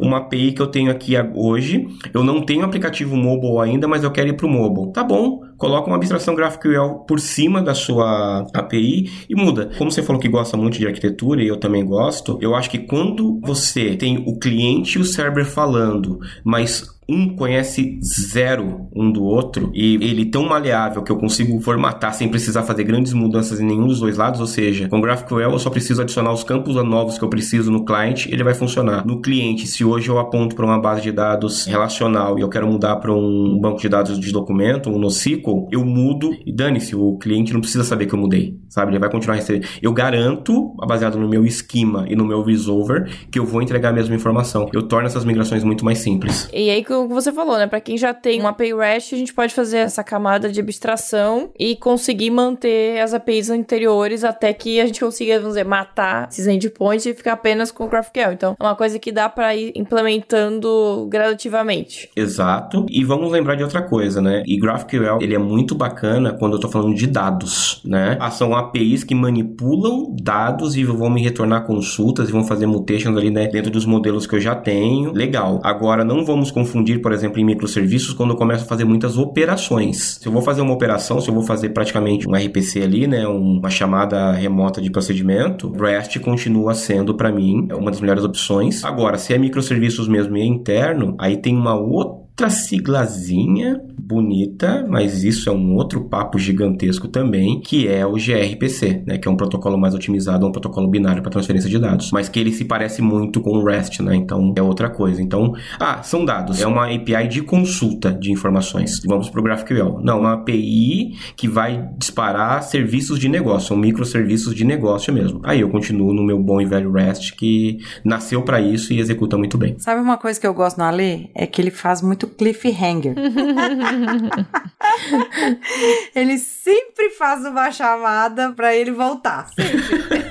[0.00, 1.86] uma API que eu tenho aqui hoje.
[2.12, 4.92] Eu não tenho aplicativo mobile ainda, mas eu quero ir para o mobile.
[4.92, 9.70] Tá bom, coloca uma abstração GraphQL por cima da sua API e muda.
[9.78, 12.78] Como você falou que gosta muito de arquitetura e eu também gosto, eu acho que
[12.78, 19.22] quando você tem o cliente e o server falando, mas um conhece zero um do
[19.22, 23.66] outro e ele tão maleável que eu consigo formatar sem precisar fazer grandes mudanças em
[23.66, 27.18] nenhum dos dois lados, ou seja, com GraphQL eu só preciso adicionar os campos novos
[27.18, 29.06] que eu preciso no cliente, ele vai funcionar.
[29.06, 32.66] No cliente, se hoje eu aponto para uma base de dados relacional e eu quero
[32.66, 37.18] mudar para um banco de dados de documento, um NoSQL, eu mudo e dane-se, o
[37.18, 38.92] cliente não precisa saber que eu mudei, sabe?
[38.92, 39.66] Ele vai continuar recebendo.
[39.82, 43.92] Eu garanto, baseado no meu esquema e no meu resolver, que eu vou entregar a
[43.92, 44.68] mesma informação.
[44.72, 46.48] Eu torno essas migrações muito mais simples.
[46.52, 47.66] E aí, que você falou, né?
[47.66, 51.50] Para quem já tem uma API REST, a gente pode fazer essa camada de abstração
[51.58, 56.46] e conseguir manter as APIs anteriores até que a gente consiga, vamos dizer, matar esses
[56.46, 58.32] endpoints e ficar apenas com o GraphQL.
[58.32, 62.10] Então, é uma coisa que dá para ir implementando gradativamente.
[62.16, 62.86] Exato.
[62.90, 64.42] E vamos lembrar de outra coisa, né?
[64.46, 68.16] E GraphQL, ele é muito bacana quando eu tô falando de dados, né?
[68.20, 73.16] Ah, são APIs que manipulam dados e vão me retornar consultas e vão fazer mutations
[73.16, 73.48] ali, né?
[73.48, 75.12] Dentro dos modelos que eu já tenho.
[75.12, 75.60] Legal.
[75.62, 80.18] Agora, não vamos confundir, por exemplo, em microserviços quando eu começo a fazer muitas operações.
[80.20, 83.26] Se eu vou fazer uma operação, se eu vou fazer praticamente um RPC ali, né?
[83.26, 88.84] Uma chamada remota de procedimento, REST continua sendo, para mim, uma das melhores opções.
[88.84, 94.84] Agora, se é microserviços mesmo e é interno, aí tem uma outra outra siglazinha bonita,
[94.88, 99.30] mas isso é um outro papo gigantesco também, que é o gRPC, né, que é
[99.30, 102.64] um protocolo mais otimizado, um protocolo binário para transferência de dados, mas que ele se
[102.64, 104.16] parece muito com o REST, né?
[104.16, 105.22] Então é outra coisa.
[105.22, 109.00] Então, ah, são dados, é uma API de consulta de informações.
[109.06, 110.00] Vamos para o GraphQL.
[110.02, 115.40] Não, uma API que vai disparar serviços de negócio, são microserviços de negócio mesmo.
[115.44, 119.38] Aí eu continuo no meu bom e velho REST que nasceu para isso e executa
[119.38, 119.76] muito bem.
[119.78, 121.30] Sabe uma coisa que eu gosto no Ale?
[121.34, 123.14] É que ele faz muito cliffhanger.
[126.14, 129.48] ele sempre faz uma chamada para ele voltar.
[129.48, 130.22] Sempre.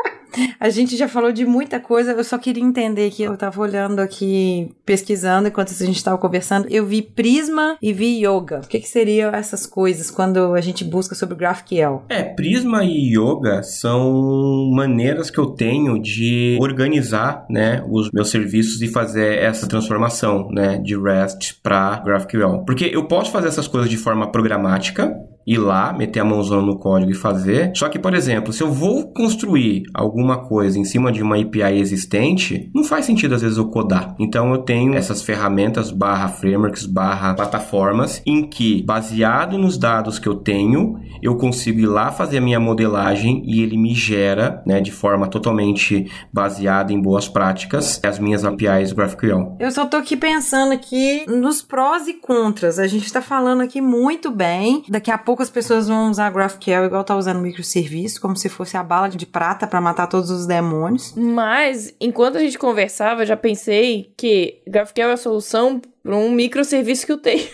[0.59, 3.99] A gente já falou de muita coisa, eu só queria entender que eu tava olhando
[3.99, 8.61] aqui, pesquisando enquanto a gente tava conversando, eu vi Prisma e vi Yoga.
[8.63, 12.03] O que, que seriam essas coisas quando a gente busca sobre GraphQL?
[12.09, 18.81] É, Prisma e Yoga são maneiras que eu tenho de organizar, né, os meus serviços
[18.81, 22.63] e fazer essa transformação, né, de REST para GraphQL.
[22.65, 25.15] Porque eu posso fazer essas coisas de forma programática,
[25.45, 27.71] ir lá, meter a mãozão no código e fazer.
[27.75, 31.79] Só que, por exemplo, se eu vou construir alguma coisa em cima de uma API
[31.79, 34.15] existente, não faz sentido às vezes eu codar.
[34.19, 40.27] Então eu tenho essas ferramentas barra frameworks barra plataformas em que, baseado nos dados que
[40.27, 44.81] eu tenho, eu consigo ir lá fazer a minha modelagem e ele me gera, né,
[44.81, 49.57] de forma totalmente baseada em boas práticas, as minhas APIs GraphQL.
[49.59, 52.79] Eu só tô aqui pensando aqui nos prós e contras.
[52.79, 54.83] A gente tá falando aqui muito bem.
[54.89, 58.77] Daqui a pouco poucas pessoas vão usar GraphQL igual tá usando microserviço, como se fosse
[58.77, 61.13] a bala de prata para matar todos os demônios.
[61.13, 67.05] Mas, enquanto a gente conversava, já pensei que GraphQL é a solução para um microserviço
[67.05, 67.43] que eu tenho.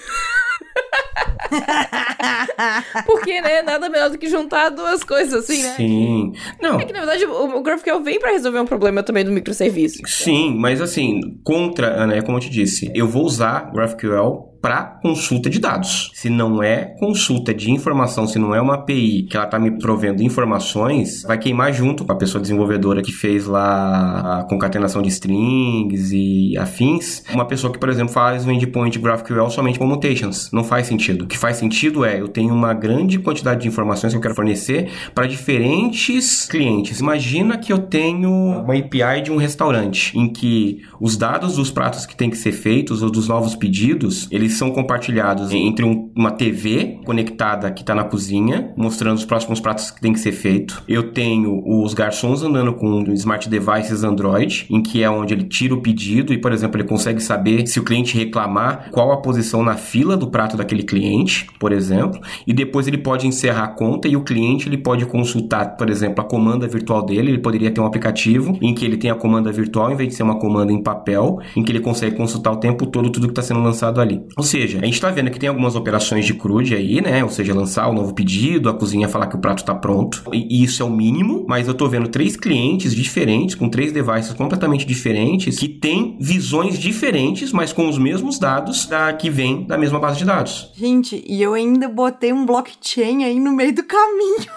[3.08, 5.74] Porque, né, nada melhor do que juntar duas coisas assim, né?
[5.76, 6.34] Sim.
[6.62, 6.80] Não.
[6.80, 10.04] É que, na verdade, o, o GraphQL vem para resolver um problema também do microserviço.
[10.06, 14.84] Sim, mas assim, contra, Ana, é como eu te disse, eu vou usar GraphQL para
[14.84, 16.12] consulta de dados.
[16.14, 19.72] Se não é consulta de informação, se não é uma API que ela está me
[19.72, 25.10] provendo informações, vai queimar junto com a pessoa desenvolvedora que fez lá a concatenação de
[25.10, 27.24] strings e afins.
[27.34, 30.52] Uma pessoa que, por exemplo, faz um endpoint GraphQL somente com mutations.
[30.52, 31.24] Não faz sentido.
[31.26, 34.36] O que faz sentido é eu tenho uma grande quantidade de informações que eu quero
[34.36, 37.00] fornecer para diferentes clientes.
[37.00, 42.06] Imagina que eu tenho uma API de um restaurante em que os dados dos pratos
[42.06, 46.12] que têm que ser feitos ou dos novos pedidos, eles eles são compartilhados entre um-
[46.16, 50.34] uma TV conectada que tá na cozinha, mostrando os próximos pratos que tem que ser
[50.34, 50.84] feito.
[50.88, 55.74] Eu tenho os garçons andando com smart devices Android, em que é onde ele tira
[55.74, 59.64] o pedido e, por exemplo, ele consegue saber se o cliente reclamar qual a posição
[59.64, 64.08] na fila do prato daquele cliente, por exemplo, e depois ele pode encerrar a conta
[64.08, 67.80] e o cliente ele pode consultar, por exemplo, a comanda virtual dele, ele poderia ter
[67.80, 70.74] um aplicativo em que ele tem a comanda virtual em vez de ser uma comanda
[70.74, 74.02] em papel, em que ele consegue consultar o tempo todo tudo que está sendo lançado
[74.02, 74.22] ali.
[74.42, 77.24] Ou seja, a gente está vendo que tem algumas operações de crude aí, né?
[77.24, 80.24] Ou seja, lançar o novo pedido, a cozinha falar que o prato está pronto.
[80.34, 84.34] E isso é o mínimo, mas eu tô vendo três clientes diferentes, com três devices
[84.34, 89.78] completamente diferentes, que têm visões diferentes, mas com os mesmos dados da, que vem da
[89.78, 90.72] mesma base de dados.
[90.76, 94.48] Gente, e eu ainda botei um blockchain aí no meio do caminho.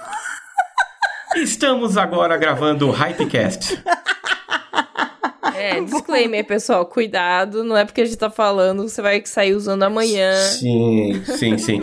[1.37, 3.78] Estamos agora gravando o Hypecast.
[5.64, 6.84] É, disclaimer, pessoal.
[6.86, 10.32] Cuidado, não é porque a gente tá falando, você vai sair usando amanhã.
[10.50, 11.80] Sim, sim, sim.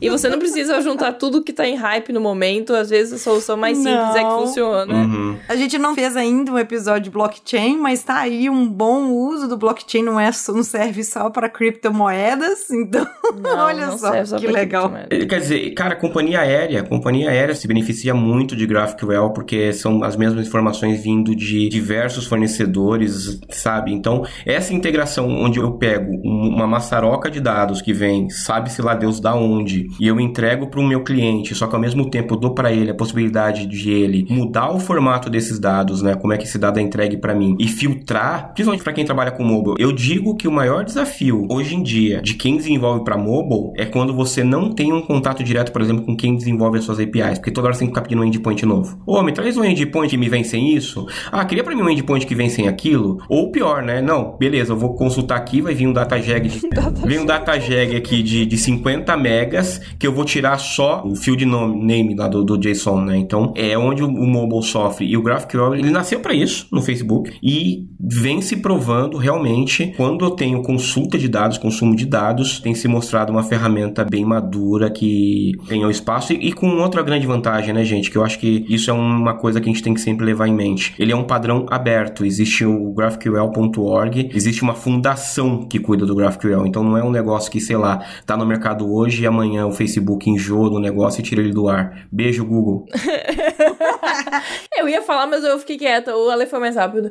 [0.00, 2.74] E- você não precisa juntar tudo que tá em hype no momento.
[2.74, 4.40] Às vezes a solução mais simples é que Não.
[4.46, 4.94] funciona.
[4.94, 5.36] Uhum.
[5.48, 9.48] A gente não fez ainda um episódio de blockchain, mas tá aí um bom uso
[9.48, 13.06] do blockchain, não, é, só- não serve só para criptomoedas, então
[13.40, 14.92] Não, olha não só serve só que legal.
[15.08, 20.16] Quer dizer, cara, companhia aérea, companhia aérea se beneficia muito de GraphQL porque são as
[20.16, 23.05] mesmas informações vindo de diversos fornecedores,
[23.50, 23.92] sabe?
[23.92, 28.94] Então, essa integração onde eu pego um- uma maçaroca de dados que vem, sabe-se lá
[28.94, 32.36] Deus da onde, e eu entrego para o meu cliente, só que ao mesmo tempo
[32.36, 36.14] dou para ele a possibilidade de ele mudar o formato desses dados, né?
[36.14, 39.30] Como é que esse dado é entregue para mim e filtrar, principalmente para quem trabalha
[39.30, 39.76] com mobile.
[39.78, 43.84] Eu digo que o maior desafio hoje em dia de quem desenvolve para mobile é
[43.84, 47.38] quando você não tem um contato direto, por exemplo, com quem desenvolve as suas APIs,
[47.38, 48.98] porque toda hora você tem que ficar pedindo um endpoint novo.
[49.06, 51.06] Ô, me traz um endpoint que me vem sem isso.
[51.30, 52.95] Ah, queria para mim um endpoint que vem sem aquilo.
[53.28, 54.00] Ou pior, né?
[54.00, 56.60] Não, beleza, eu vou consultar aqui, vai vir um datajag de,
[57.06, 61.44] vem um datajag aqui de, de 50 megas que eu vou tirar só o field
[61.44, 63.16] nome, name lá do, do JSON, né?
[63.16, 65.06] Então, é onde o, o mobile sofre.
[65.06, 70.24] E o GraphQL, ele nasceu para isso no Facebook e vem se provando realmente quando
[70.24, 74.90] eu tenho consulta de dados, consumo de dados, tem se mostrado uma ferramenta bem madura
[74.90, 78.10] que tem o espaço e, e com outra grande vantagem, né, gente?
[78.10, 80.48] Que eu acho que isso é uma coisa que a gente tem que sempre levar
[80.48, 80.94] em mente.
[80.98, 86.66] Ele é um padrão aberto, existe o GraphQL.org, existe uma fundação que cuida do GraphQL,
[86.66, 89.72] então não é um negócio que, sei lá, tá no mercado hoje e amanhã o
[89.72, 92.06] Facebook enjoa do negócio e tira ele do ar.
[92.10, 92.86] Beijo, Google.
[94.76, 96.14] Eu ia falar, mas eu fiquei quieta.
[96.16, 97.10] O Ale foi mais rápido.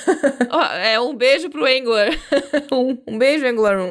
[0.50, 2.10] Ó, é um beijo pro Angular.
[2.70, 3.90] um, um beijo, Angular 1.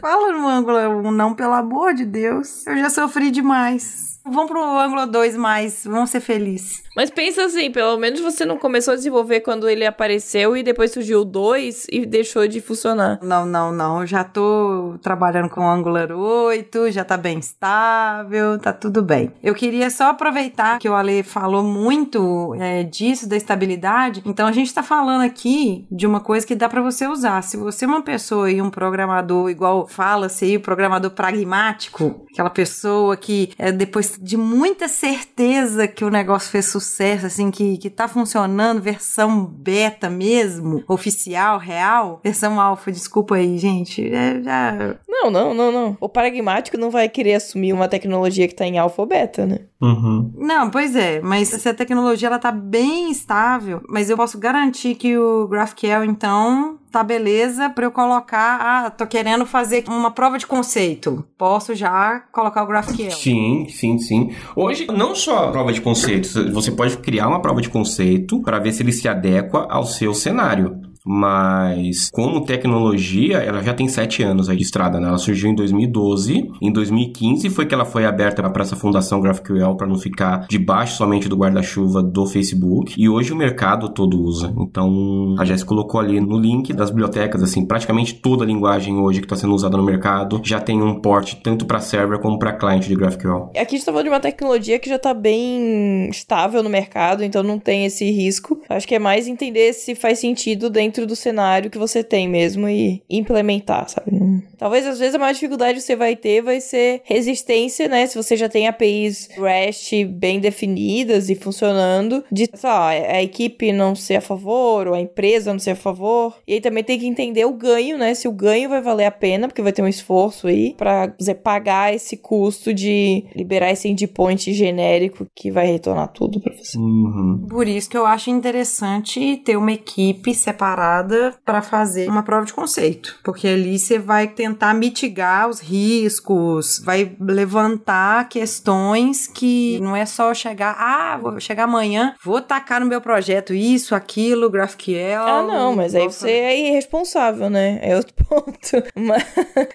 [0.00, 2.66] Fala no Angular 1, não, pelo amor de Deus.
[2.66, 4.15] Eu já sofri demais.
[4.28, 6.84] Vamos pro Angular 2 mais, vamos ser felizes.
[6.96, 10.90] Mas pensa assim, pelo menos você não começou a desenvolver quando ele apareceu e depois
[10.90, 13.20] surgiu o 2 e deixou de funcionar.
[13.22, 14.00] Não, não, não.
[14.00, 19.30] Eu já tô trabalhando com o Angular 8, já tá bem estável, tá tudo bem.
[19.42, 24.22] Eu queria só aproveitar que o Ale falou muito é, disso, da estabilidade.
[24.24, 27.42] Então a gente tá falando aqui de uma coisa que dá pra você usar.
[27.42, 32.50] Se você é uma pessoa e um programador, igual fala-se aí, o programador pragmático, aquela
[32.50, 37.90] pessoa que é, depois de muita certeza que o negócio fez sucesso, assim, que, que
[37.90, 44.06] tá funcionando, versão beta mesmo, oficial, real, versão alfa, desculpa aí, gente.
[44.12, 44.96] É, já...
[45.08, 45.96] Não, não, não, não.
[46.00, 49.60] O pragmático não vai querer assumir uma tecnologia que tá em alfa ou beta, né?
[49.80, 50.32] Uhum.
[50.36, 54.94] Não, pois é, mas se a tecnologia ela tá bem estável, mas eu posso garantir
[54.94, 60.38] que o GraphQL, então, tá beleza pra eu colocar, ah, tô querendo fazer uma prova
[60.38, 61.26] de conceito.
[61.36, 63.10] Posso já colocar o GraphQL.
[63.10, 64.34] Sim, sim, sim.
[64.54, 68.58] Hoje, não só a prova de conceitos, você pode criar uma prova de conceito para
[68.58, 70.85] ver se ele se adequa ao seu cenário.
[71.06, 75.08] Mas, como tecnologia, ela já tem sete anos aí de estrada, né?
[75.08, 76.50] Ela surgiu em 2012.
[76.60, 80.96] Em 2015 foi que ela foi aberta para essa fundação GraphQL para não ficar debaixo
[80.96, 82.94] somente do guarda-chuva do Facebook.
[82.96, 84.52] E hoje o mercado todo usa.
[84.58, 89.20] Então, a Jess colocou ali no link das bibliotecas, assim, praticamente toda a linguagem hoje
[89.20, 92.52] que está sendo usada no mercado já tem um porte tanto para server como para
[92.52, 93.50] cliente de GraphQL.
[93.50, 97.22] Aqui a gente tá falando de uma tecnologia que já tá bem estável no mercado,
[97.22, 98.60] então não tem esse risco.
[98.68, 102.68] Acho que é mais entender se faz sentido dentro do cenário que você tem mesmo
[102.68, 104.12] e implementar, sabe?
[104.56, 108.06] Talvez às vezes a maior dificuldade que você vai ter vai ser resistência, né?
[108.06, 113.72] Se você já tem APIs REST bem definidas e funcionando, de, sei lá, a equipe
[113.72, 116.36] não ser a favor ou a empresa não ser a favor.
[116.46, 118.14] E aí também tem que entender o ganho, né?
[118.14, 121.34] Se o ganho vai valer a pena, porque vai ter um esforço aí pra você
[121.34, 126.78] pagar esse custo de liberar esse endpoint genérico que vai retornar tudo pra você.
[126.78, 127.46] Uhum.
[127.48, 132.46] Por isso que eu acho interessante ter uma equipe separada preparada para fazer uma prova
[132.46, 139.96] de conceito, porque ali você vai tentar mitigar os riscos, vai levantar questões que não
[139.96, 145.22] é só chegar, ah, vou chegar amanhã, vou tacar no meu projeto isso, aquilo, GraphQL.
[145.26, 147.78] Ah, não, mas aí você é irresponsável, né?
[147.82, 148.82] É outro ponto.
[148.94, 149.24] Mas...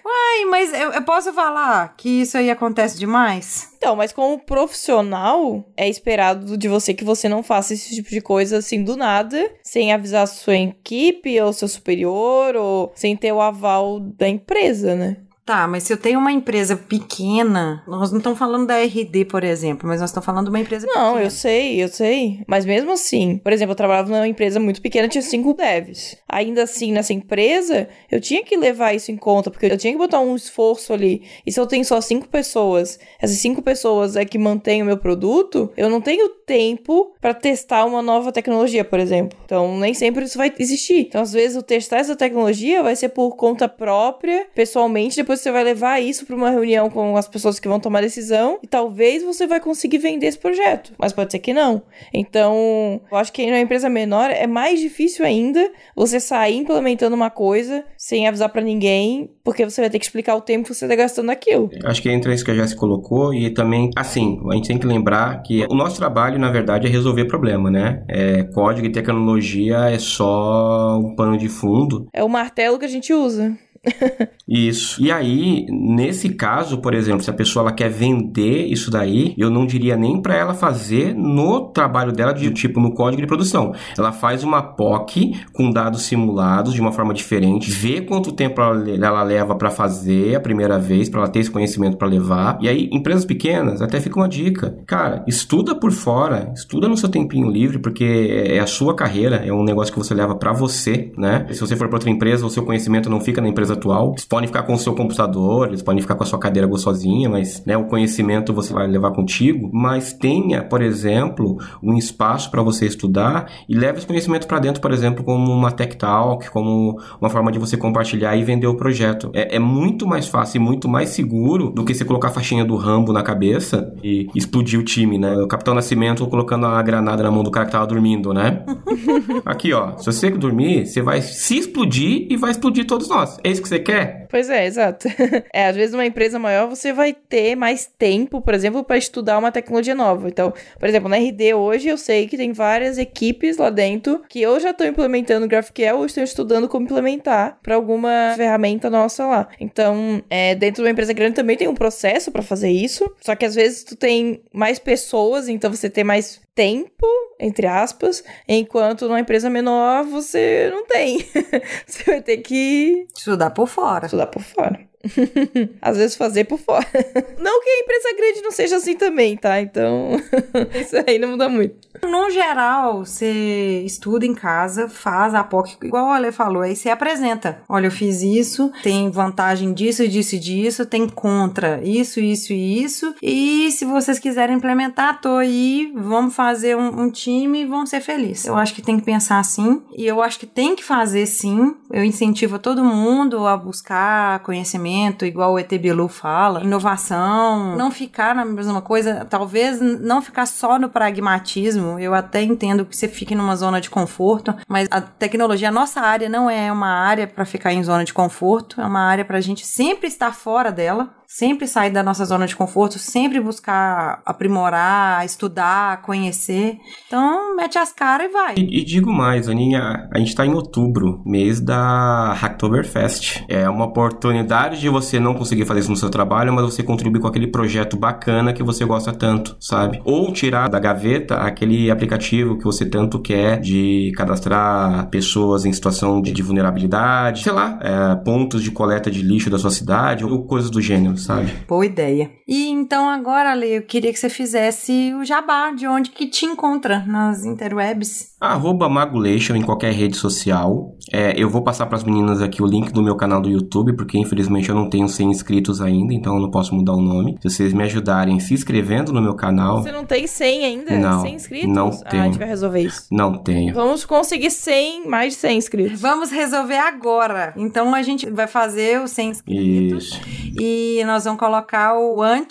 [0.06, 3.71] Ai, mas eu, eu posso falar que isso aí acontece demais?
[3.82, 8.20] Então, mas como profissional, é esperado de você que você não faça esse tipo de
[8.20, 13.32] coisa assim do nada, sem avisar a sua equipe ou seu superior, ou sem ter
[13.32, 15.16] o aval da empresa, né?
[15.44, 19.42] Tá, mas se eu tenho uma empresa pequena, nós não estamos falando da RD, por
[19.42, 21.24] exemplo, mas nós estamos falando de uma empresa Não, pequena.
[21.26, 22.40] eu sei, eu sei.
[22.46, 26.16] Mas mesmo assim, por exemplo, eu trabalhava numa empresa muito pequena, tinha cinco devs.
[26.28, 29.98] Ainda assim, nessa empresa, eu tinha que levar isso em conta, porque eu tinha que
[29.98, 31.22] botar um esforço ali.
[31.44, 34.96] E se eu tenho só cinco pessoas, essas cinco pessoas é que mantêm o meu
[34.96, 39.36] produto, eu não tenho tempo para testar uma nova tecnologia, por exemplo.
[39.44, 41.00] Então, nem sempre isso vai existir.
[41.00, 45.50] Então, às vezes, o testar essa tecnologia vai ser por conta própria, pessoalmente, depois você
[45.50, 49.22] vai levar isso para uma reunião com as pessoas que vão tomar decisão e talvez
[49.22, 51.82] você vai conseguir vender esse projeto, mas pode ser que não.
[52.14, 57.30] Então, eu acho que numa empresa menor é mais difícil ainda você sair implementando uma
[57.30, 60.86] coisa sem avisar para ninguém, porque você vai ter que explicar o tempo que você
[60.86, 61.70] tá gastando naquilo.
[61.84, 64.86] Acho que entra isso que a Jess colocou e também, assim, a gente tem que
[64.86, 68.04] lembrar que o nosso trabalho, na verdade, é resolver problema, né?
[68.08, 72.06] É, código e tecnologia é só um pano de fundo.
[72.12, 73.56] É o martelo que a gente usa.
[74.48, 75.02] Isso.
[75.02, 79.50] E aí, nesse caso, por exemplo, se a pessoa ela quer vender isso daí, eu
[79.50, 83.72] não diria nem para ela fazer no trabalho dela de tipo no código de produção.
[83.96, 88.90] Ela faz uma POC com dados simulados de uma forma diferente, vê quanto tempo ela,
[88.90, 92.58] ela leva para fazer a primeira vez, para ela ter esse conhecimento para levar.
[92.60, 94.76] E aí, empresas pequenas, até fica uma dica.
[94.86, 98.04] Cara, estuda por fora, estuda no seu tempinho livre, porque
[98.48, 101.46] é a sua carreira, é um negócio que você leva para você, né?
[101.50, 104.10] Se você for para outra empresa, o seu conhecimento não fica na empresa atual.
[104.10, 107.28] Eles podem ficar com o seu computador, eles podem ficar com a sua cadeira gostosinha,
[107.28, 109.70] mas né, o conhecimento você vai levar contigo.
[109.72, 114.80] Mas tenha, por exemplo, um espaço para você estudar e leve esse conhecimento para dentro,
[114.80, 118.76] por exemplo, como uma tech talk, como uma forma de você compartilhar e vender o
[118.76, 119.30] projeto.
[119.34, 122.64] É, é muito mais fácil e muito mais seguro do que você colocar a faixinha
[122.64, 125.34] do Rambo na cabeça e explodir o time, né?
[125.36, 128.64] O Capitão Nascimento colocando a granada na mão do cara que tava dormindo, né?
[129.44, 129.96] Aqui, ó.
[129.96, 133.38] Se você dormir, você vai se explodir e vai explodir todos nós.
[133.42, 134.26] É isso que você quer?
[134.28, 135.08] Pois é, exato.
[135.52, 139.38] é, às vezes numa empresa maior você vai ter mais tempo, por exemplo, para estudar
[139.38, 140.28] uma tecnologia nova.
[140.28, 144.46] Então, por exemplo, na RD hoje eu sei que tem várias equipes lá dentro que
[144.46, 149.48] ou já estão implementando GraphQL ou estão estudando como implementar para alguma ferramenta nossa lá.
[149.60, 153.34] Então, é, dentro de uma empresa grande também tem um processo para fazer isso, só
[153.34, 157.06] que às vezes tu tem mais pessoas, então você tem mais tempo,
[157.40, 161.18] entre aspas, enquanto numa empresa menor você não tem.
[161.86, 164.06] você vai ter que Estudar por fora.
[164.06, 164.91] estudar por fora.
[165.80, 166.86] Às vezes fazer por fora.
[167.38, 169.60] Não que a empresa grande não seja assim também, tá?
[169.60, 170.10] Então,
[170.74, 171.76] isso aí não muda muito.
[172.02, 176.88] No geral, você estuda em casa, faz a POC, igual o Ale falou, aí você
[176.88, 177.62] apresenta.
[177.68, 182.82] Olha, eu fiz isso, tem vantagem disso, disso e disso, tem contra isso, isso e
[182.82, 183.14] isso.
[183.22, 188.00] E se vocês quiserem implementar, tô aí, vamos fazer um, um time e vão ser
[188.00, 188.46] felizes.
[188.46, 191.74] Eu acho que tem que pensar assim, e eu acho que tem que fazer sim.
[191.90, 194.91] Eu incentivo todo mundo a buscar conhecimento,
[195.24, 200.78] igual o ET Bilu fala, inovação, não ficar na mesma coisa, talvez não ficar só
[200.78, 201.98] no pragmatismo.
[201.98, 206.00] Eu até entendo que você fique numa zona de conforto, mas a tecnologia, a nossa
[206.00, 209.38] área não é uma área para ficar em zona de conforto, é uma área para
[209.38, 211.10] a gente sempre estar fora dela.
[211.34, 216.76] Sempre sair da nossa zona de conforto, sempre buscar aprimorar, estudar, conhecer.
[217.06, 218.54] Então, mete as caras e vai.
[218.58, 223.46] E, e digo mais, Aninha, a gente tá em outubro, mês da Hacktoberfest.
[223.48, 227.22] É uma oportunidade de você não conseguir fazer isso no seu trabalho, mas você contribuir
[227.22, 230.02] com aquele projeto bacana que você gosta tanto, sabe?
[230.04, 236.20] Ou tirar da gaveta aquele aplicativo que você tanto quer de cadastrar pessoas em situação
[236.20, 240.44] de, de vulnerabilidade, sei lá, é, pontos de coleta de lixo da sua cidade, ou
[240.44, 241.52] coisas do gênero, sabe?
[241.68, 242.30] Boa ideia.
[242.54, 246.44] E então agora, Ale, eu queria que você fizesse o jabá de onde que te
[246.44, 248.32] encontra nas interwebs.
[248.38, 250.94] Arroba Magulation em qualquer rede social.
[251.10, 253.94] É, eu vou passar para as meninas aqui o link do meu canal do YouTube,
[253.96, 257.38] porque infelizmente eu não tenho 100 inscritos ainda, então eu não posso mudar o nome.
[257.40, 260.98] Se vocês me ajudarem se inscrevendo no meu canal, Você não tem 100 ainda?
[260.98, 261.68] Não, 100 inscritos?
[261.74, 262.24] não Ah, a tenho.
[262.24, 263.06] gente vai resolver isso.
[263.10, 263.72] não tenho.
[263.72, 266.00] Vamos conseguir 100, mais de 100 inscritos.
[266.00, 267.54] Vamos resolver agora.
[267.56, 270.04] Então a gente vai fazer os 100 inscritos.
[270.04, 270.20] Isso.
[270.60, 272.41] E nós vamos colocar o antes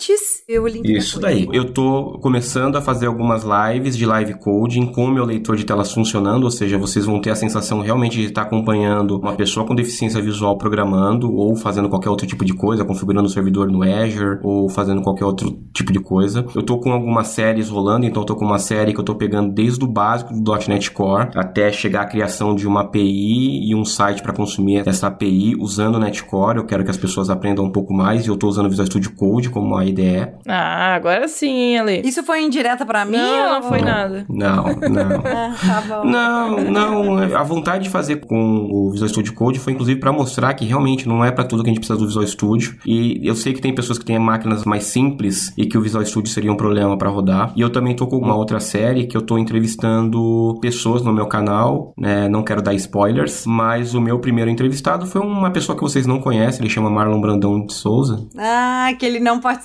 [0.48, 1.48] e o link Isso daí.
[1.52, 5.64] Eu tô começando a fazer algumas lives de live coding com o meu leitor de
[5.64, 9.66] telas funcionando, ou seja, vocês vão ter a sensação realmente de estar acompanhando uma pessoa
[9.66, 13.82] com deficiência visual programando ou fazendo qualquer outro tipo de coisa, configurando o servidor no
[13.82, 16.44] Azure ou fazendo qualquer outro tipo de coisa.
[16.54, 19.14] Eu tô com algumas séries rolando, então eu tô com uma série que eu tô
[19.14, 23.74] pegando desde o básico do .NET Core até chegar à criação de uma API e
[23.74, 26.58] um site para consumir essa API usando o NetCore.
[26.58, 28.86] Eu quero que as pessoas aprendam um pouco mais e eu tô usando o Visual
[28.86, 30.28] Studio Code como uma IDE.
[30.46, 32.02] Ah, agora sim, Ale.
[32.04, 33.16] Isso foi indireta pra mim?
[33.16, 34.24] Não, ou- não foi nada.
[34.28, 35.22] Não, não.
[35.32, 36.04] Ah, tá bom.
[36.04, 37.36] Não, não.
[37.36, 41.08] A vontade de fazer com o Visual Studio Code foi inclusive para mostrar que realmente
[41.08, 42.76] não é para tudo que a gente precisa do Visual Studio.
[42.86, 46.04] E eu sei que tem pessoas que têm máquinas mais simples e que o Visual
[46.04, 47.52] Studio seria um problema para rodar.
[47.56, 51.26] E eu também tô com uma outra série que eu tô entrevistando pessoas no meu
[51.26, 52.28] canal, né?
[52.28, 56.20] Não quero dar spoilers, mas o meu primeiro entrevistado foi uma pessoa que vocês não
[56.20, 58.26] conhecem, ele chama Marlon Brandão de Souza.
[58.38, 59.61] Ah, que ele não participou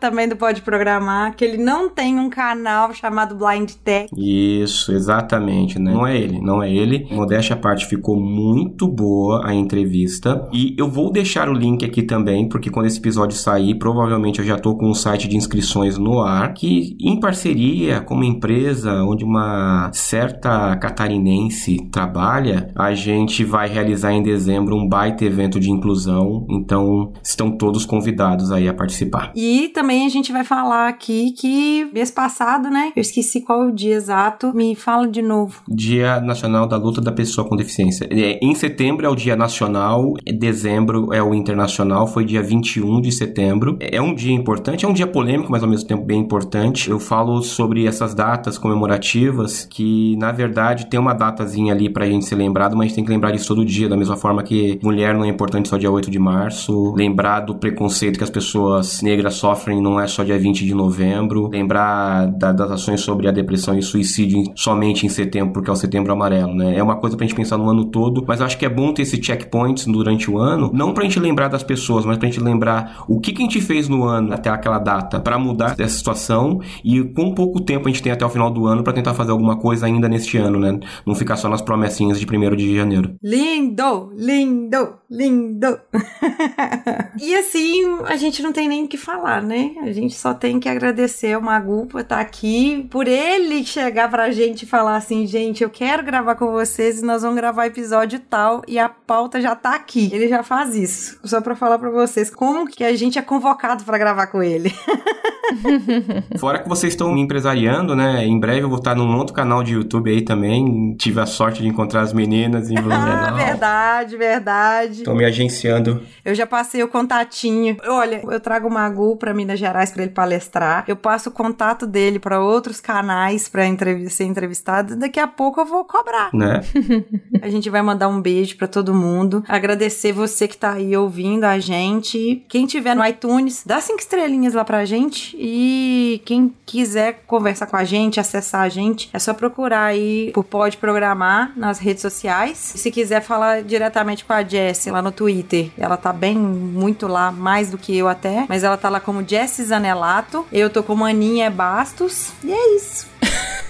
[0.00, 4.08] também do Pode Programar, que ele não tem um canal chamado Blind Tech.
[4.16, 5.92] Isso, exatamente, né?
[5.92, 7.06] Não é ele, não é ele.
[7.10, 10.48] Modéstia à parte, ficou muito boa a entrevista.
[10.52, 14.44] E eu vou deixar o link aqui também, porque quando esse episódio sair, provavelmente eu
[14.44, 19.02] já tô com um site de inscrições no ar, que em parceria com uma empresa
[19.02, 25.70] onde uma certa catarinense trabalha, a gente vai realizar em dezembro um baita evento de
[25.70, 26.46] inclusão.
[26.50, 29.15] Então, estão todos convidados aí a participar.
[29.34, 32.92] E também a gente vai falar aqui que mês passado, né?
[32.94, 34.52] Eu esqueci qual é o dia exato.
[34.54, 35.62] Me fala de novo.
[35.68, 38.08] Dia Nacional da Luta da Pessoa com Deficiência.
[38.10, 43.00] É, Em setembro é o Dia Nacional, em dezembro é o Internacional, foi dia 21
[43.00, 43.76] de setembro.
[43.80, 46.90] É um dia importante, é um dia polêmico, mas ao mesmo tempo bem importante.
[46.90, 52.24] Eu falo sobre essas datas comemorativas, que na verdade tem uma datazinha ali pra gente
[52.24, 54.78] ser lembrado, mas a gente tem que lembrar disso todo dia, da mesma forma que
[54.82, 59.02] mulher não é importante só dia 8 de março, lembrar do preconceito que as pessoas
[59.06, 63.30] negras sofrem não é só dia 20 de novembro, lembrar da- das ações sobre a
[63.30, 66.76] depressão e suicídio somente em setembro, porque é o setembro amarelo, né?
[66.76, 68.92] É uma coisa pra gente pensar no ano todo, mas eu acho que é bom
[68.92, 72.40] ter esse checkpoints durante o ano, não pra gente lembrar das pessoas, mas pra gente
[72.40, 75.96] lembrar o que, que a gente fez no ano até aquela data pra mudar essa
[75.96, 79.14] situação e com pouco tempo a gente tem até o final do ano pra tentar
[79.14, 80.78] fazer alguma coisa ainda neste ano, né?
[81.06, 83.14] Não ficar só nas promessinhas de 1 de janeiro.
[83.22, 85.78] Lindo, lindo, lindo.
[87.20, 89.72] e assim, a gente não tem nem o que falar, né?
[89.82, 94.30] A gente só tem que agradecer ao Magu por estar aqui, por ele chegar pra
[94.30, 98.18] gente e falar assim, gente, eu quero gravar com vocês e nós vamos gravar episódio
[98.20, 100.10] tal e a pauta já tá aqui.
[100.12, 101.18] Ele já faz isso.
[101.24, 104.72] Só pra falar pra vocês como que a gente é convocado pra gravar com ele.
[106.38, 108.24] Fora que vocês estão me empresariando, né?
[108.24, 110.94] Em breve eu vou estar num outro canal de YouTube aí também.
[110.98, 113.36] Tive a sorte de encontrar as meninas em Ah, Blumenau.
[113.36, 114.92] verdade, verdade.
[114.98, 116.02] Estão me agenciando.
[116.24, 117.76] Eu já passei o contatinho.
[117.86, 120.84] Olha, eu trago o Magu pra Minas Gerais pra ele palestrar.
[120.86, 124.96] Eu passo o contato dele pra outros canais pra entrev ser entrevistado.
[124.96, 126.30] Daqui a pouco eu vou cobrar.
[126.32, 126.60] Né?
[127.42, 129.44] A gente vai mandar um beijo pra todo mundo.
[129.48, 132.44] Agradecer você que tá aí ouvindo a gente.
[132.48, 135.36] Quem tiver no iTunes, dá cinco estrelinhas lá pra gente.
[135.38, 140.44] E quem quiser conversar com a gente, acessar a gente, é só procurar aí por
[140.44, 142.58] Pode Programar nas redes sociais.
[142.58, 147.30] Se quiser falar diretamente com a Jessie lá no Twitter, ela tá bem muito lá,
[147.30, 148.46] mais do que eu até.
[148.48, 150.46] Mas ela tá lá como Jessie Zanelato.
[150.52, 152.32] Eu tô como Aninha Bastos.
[152.42, 153.06] E é isso.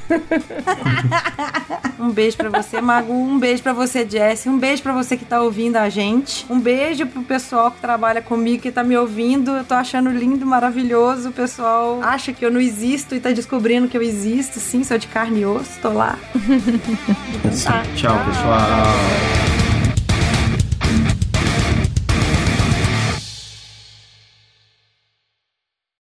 [1.98, 3.12] Um beijo pra você, Magu.
[3.12, 4.50] Um beijo pra você, Jessie.
[4.50, 6.44] Um beijo pra você que tá ouvindo a gente.
[6.48, 9.52] Um beijo pro pessoal que trabalha comigo, que tá me ouvindo.
[9.52, 11.30] Eu tô achando lindo, maravilhoso.
[11.30, 14.61] O pessoal acha que eu não existo e tá descobrindo que eu existo.
[14.61, 15.80] Sim, sou de carne e osso.
[15.80, 16.18] Tô lá.
[17.96, 19.65] Tchau, pessoal.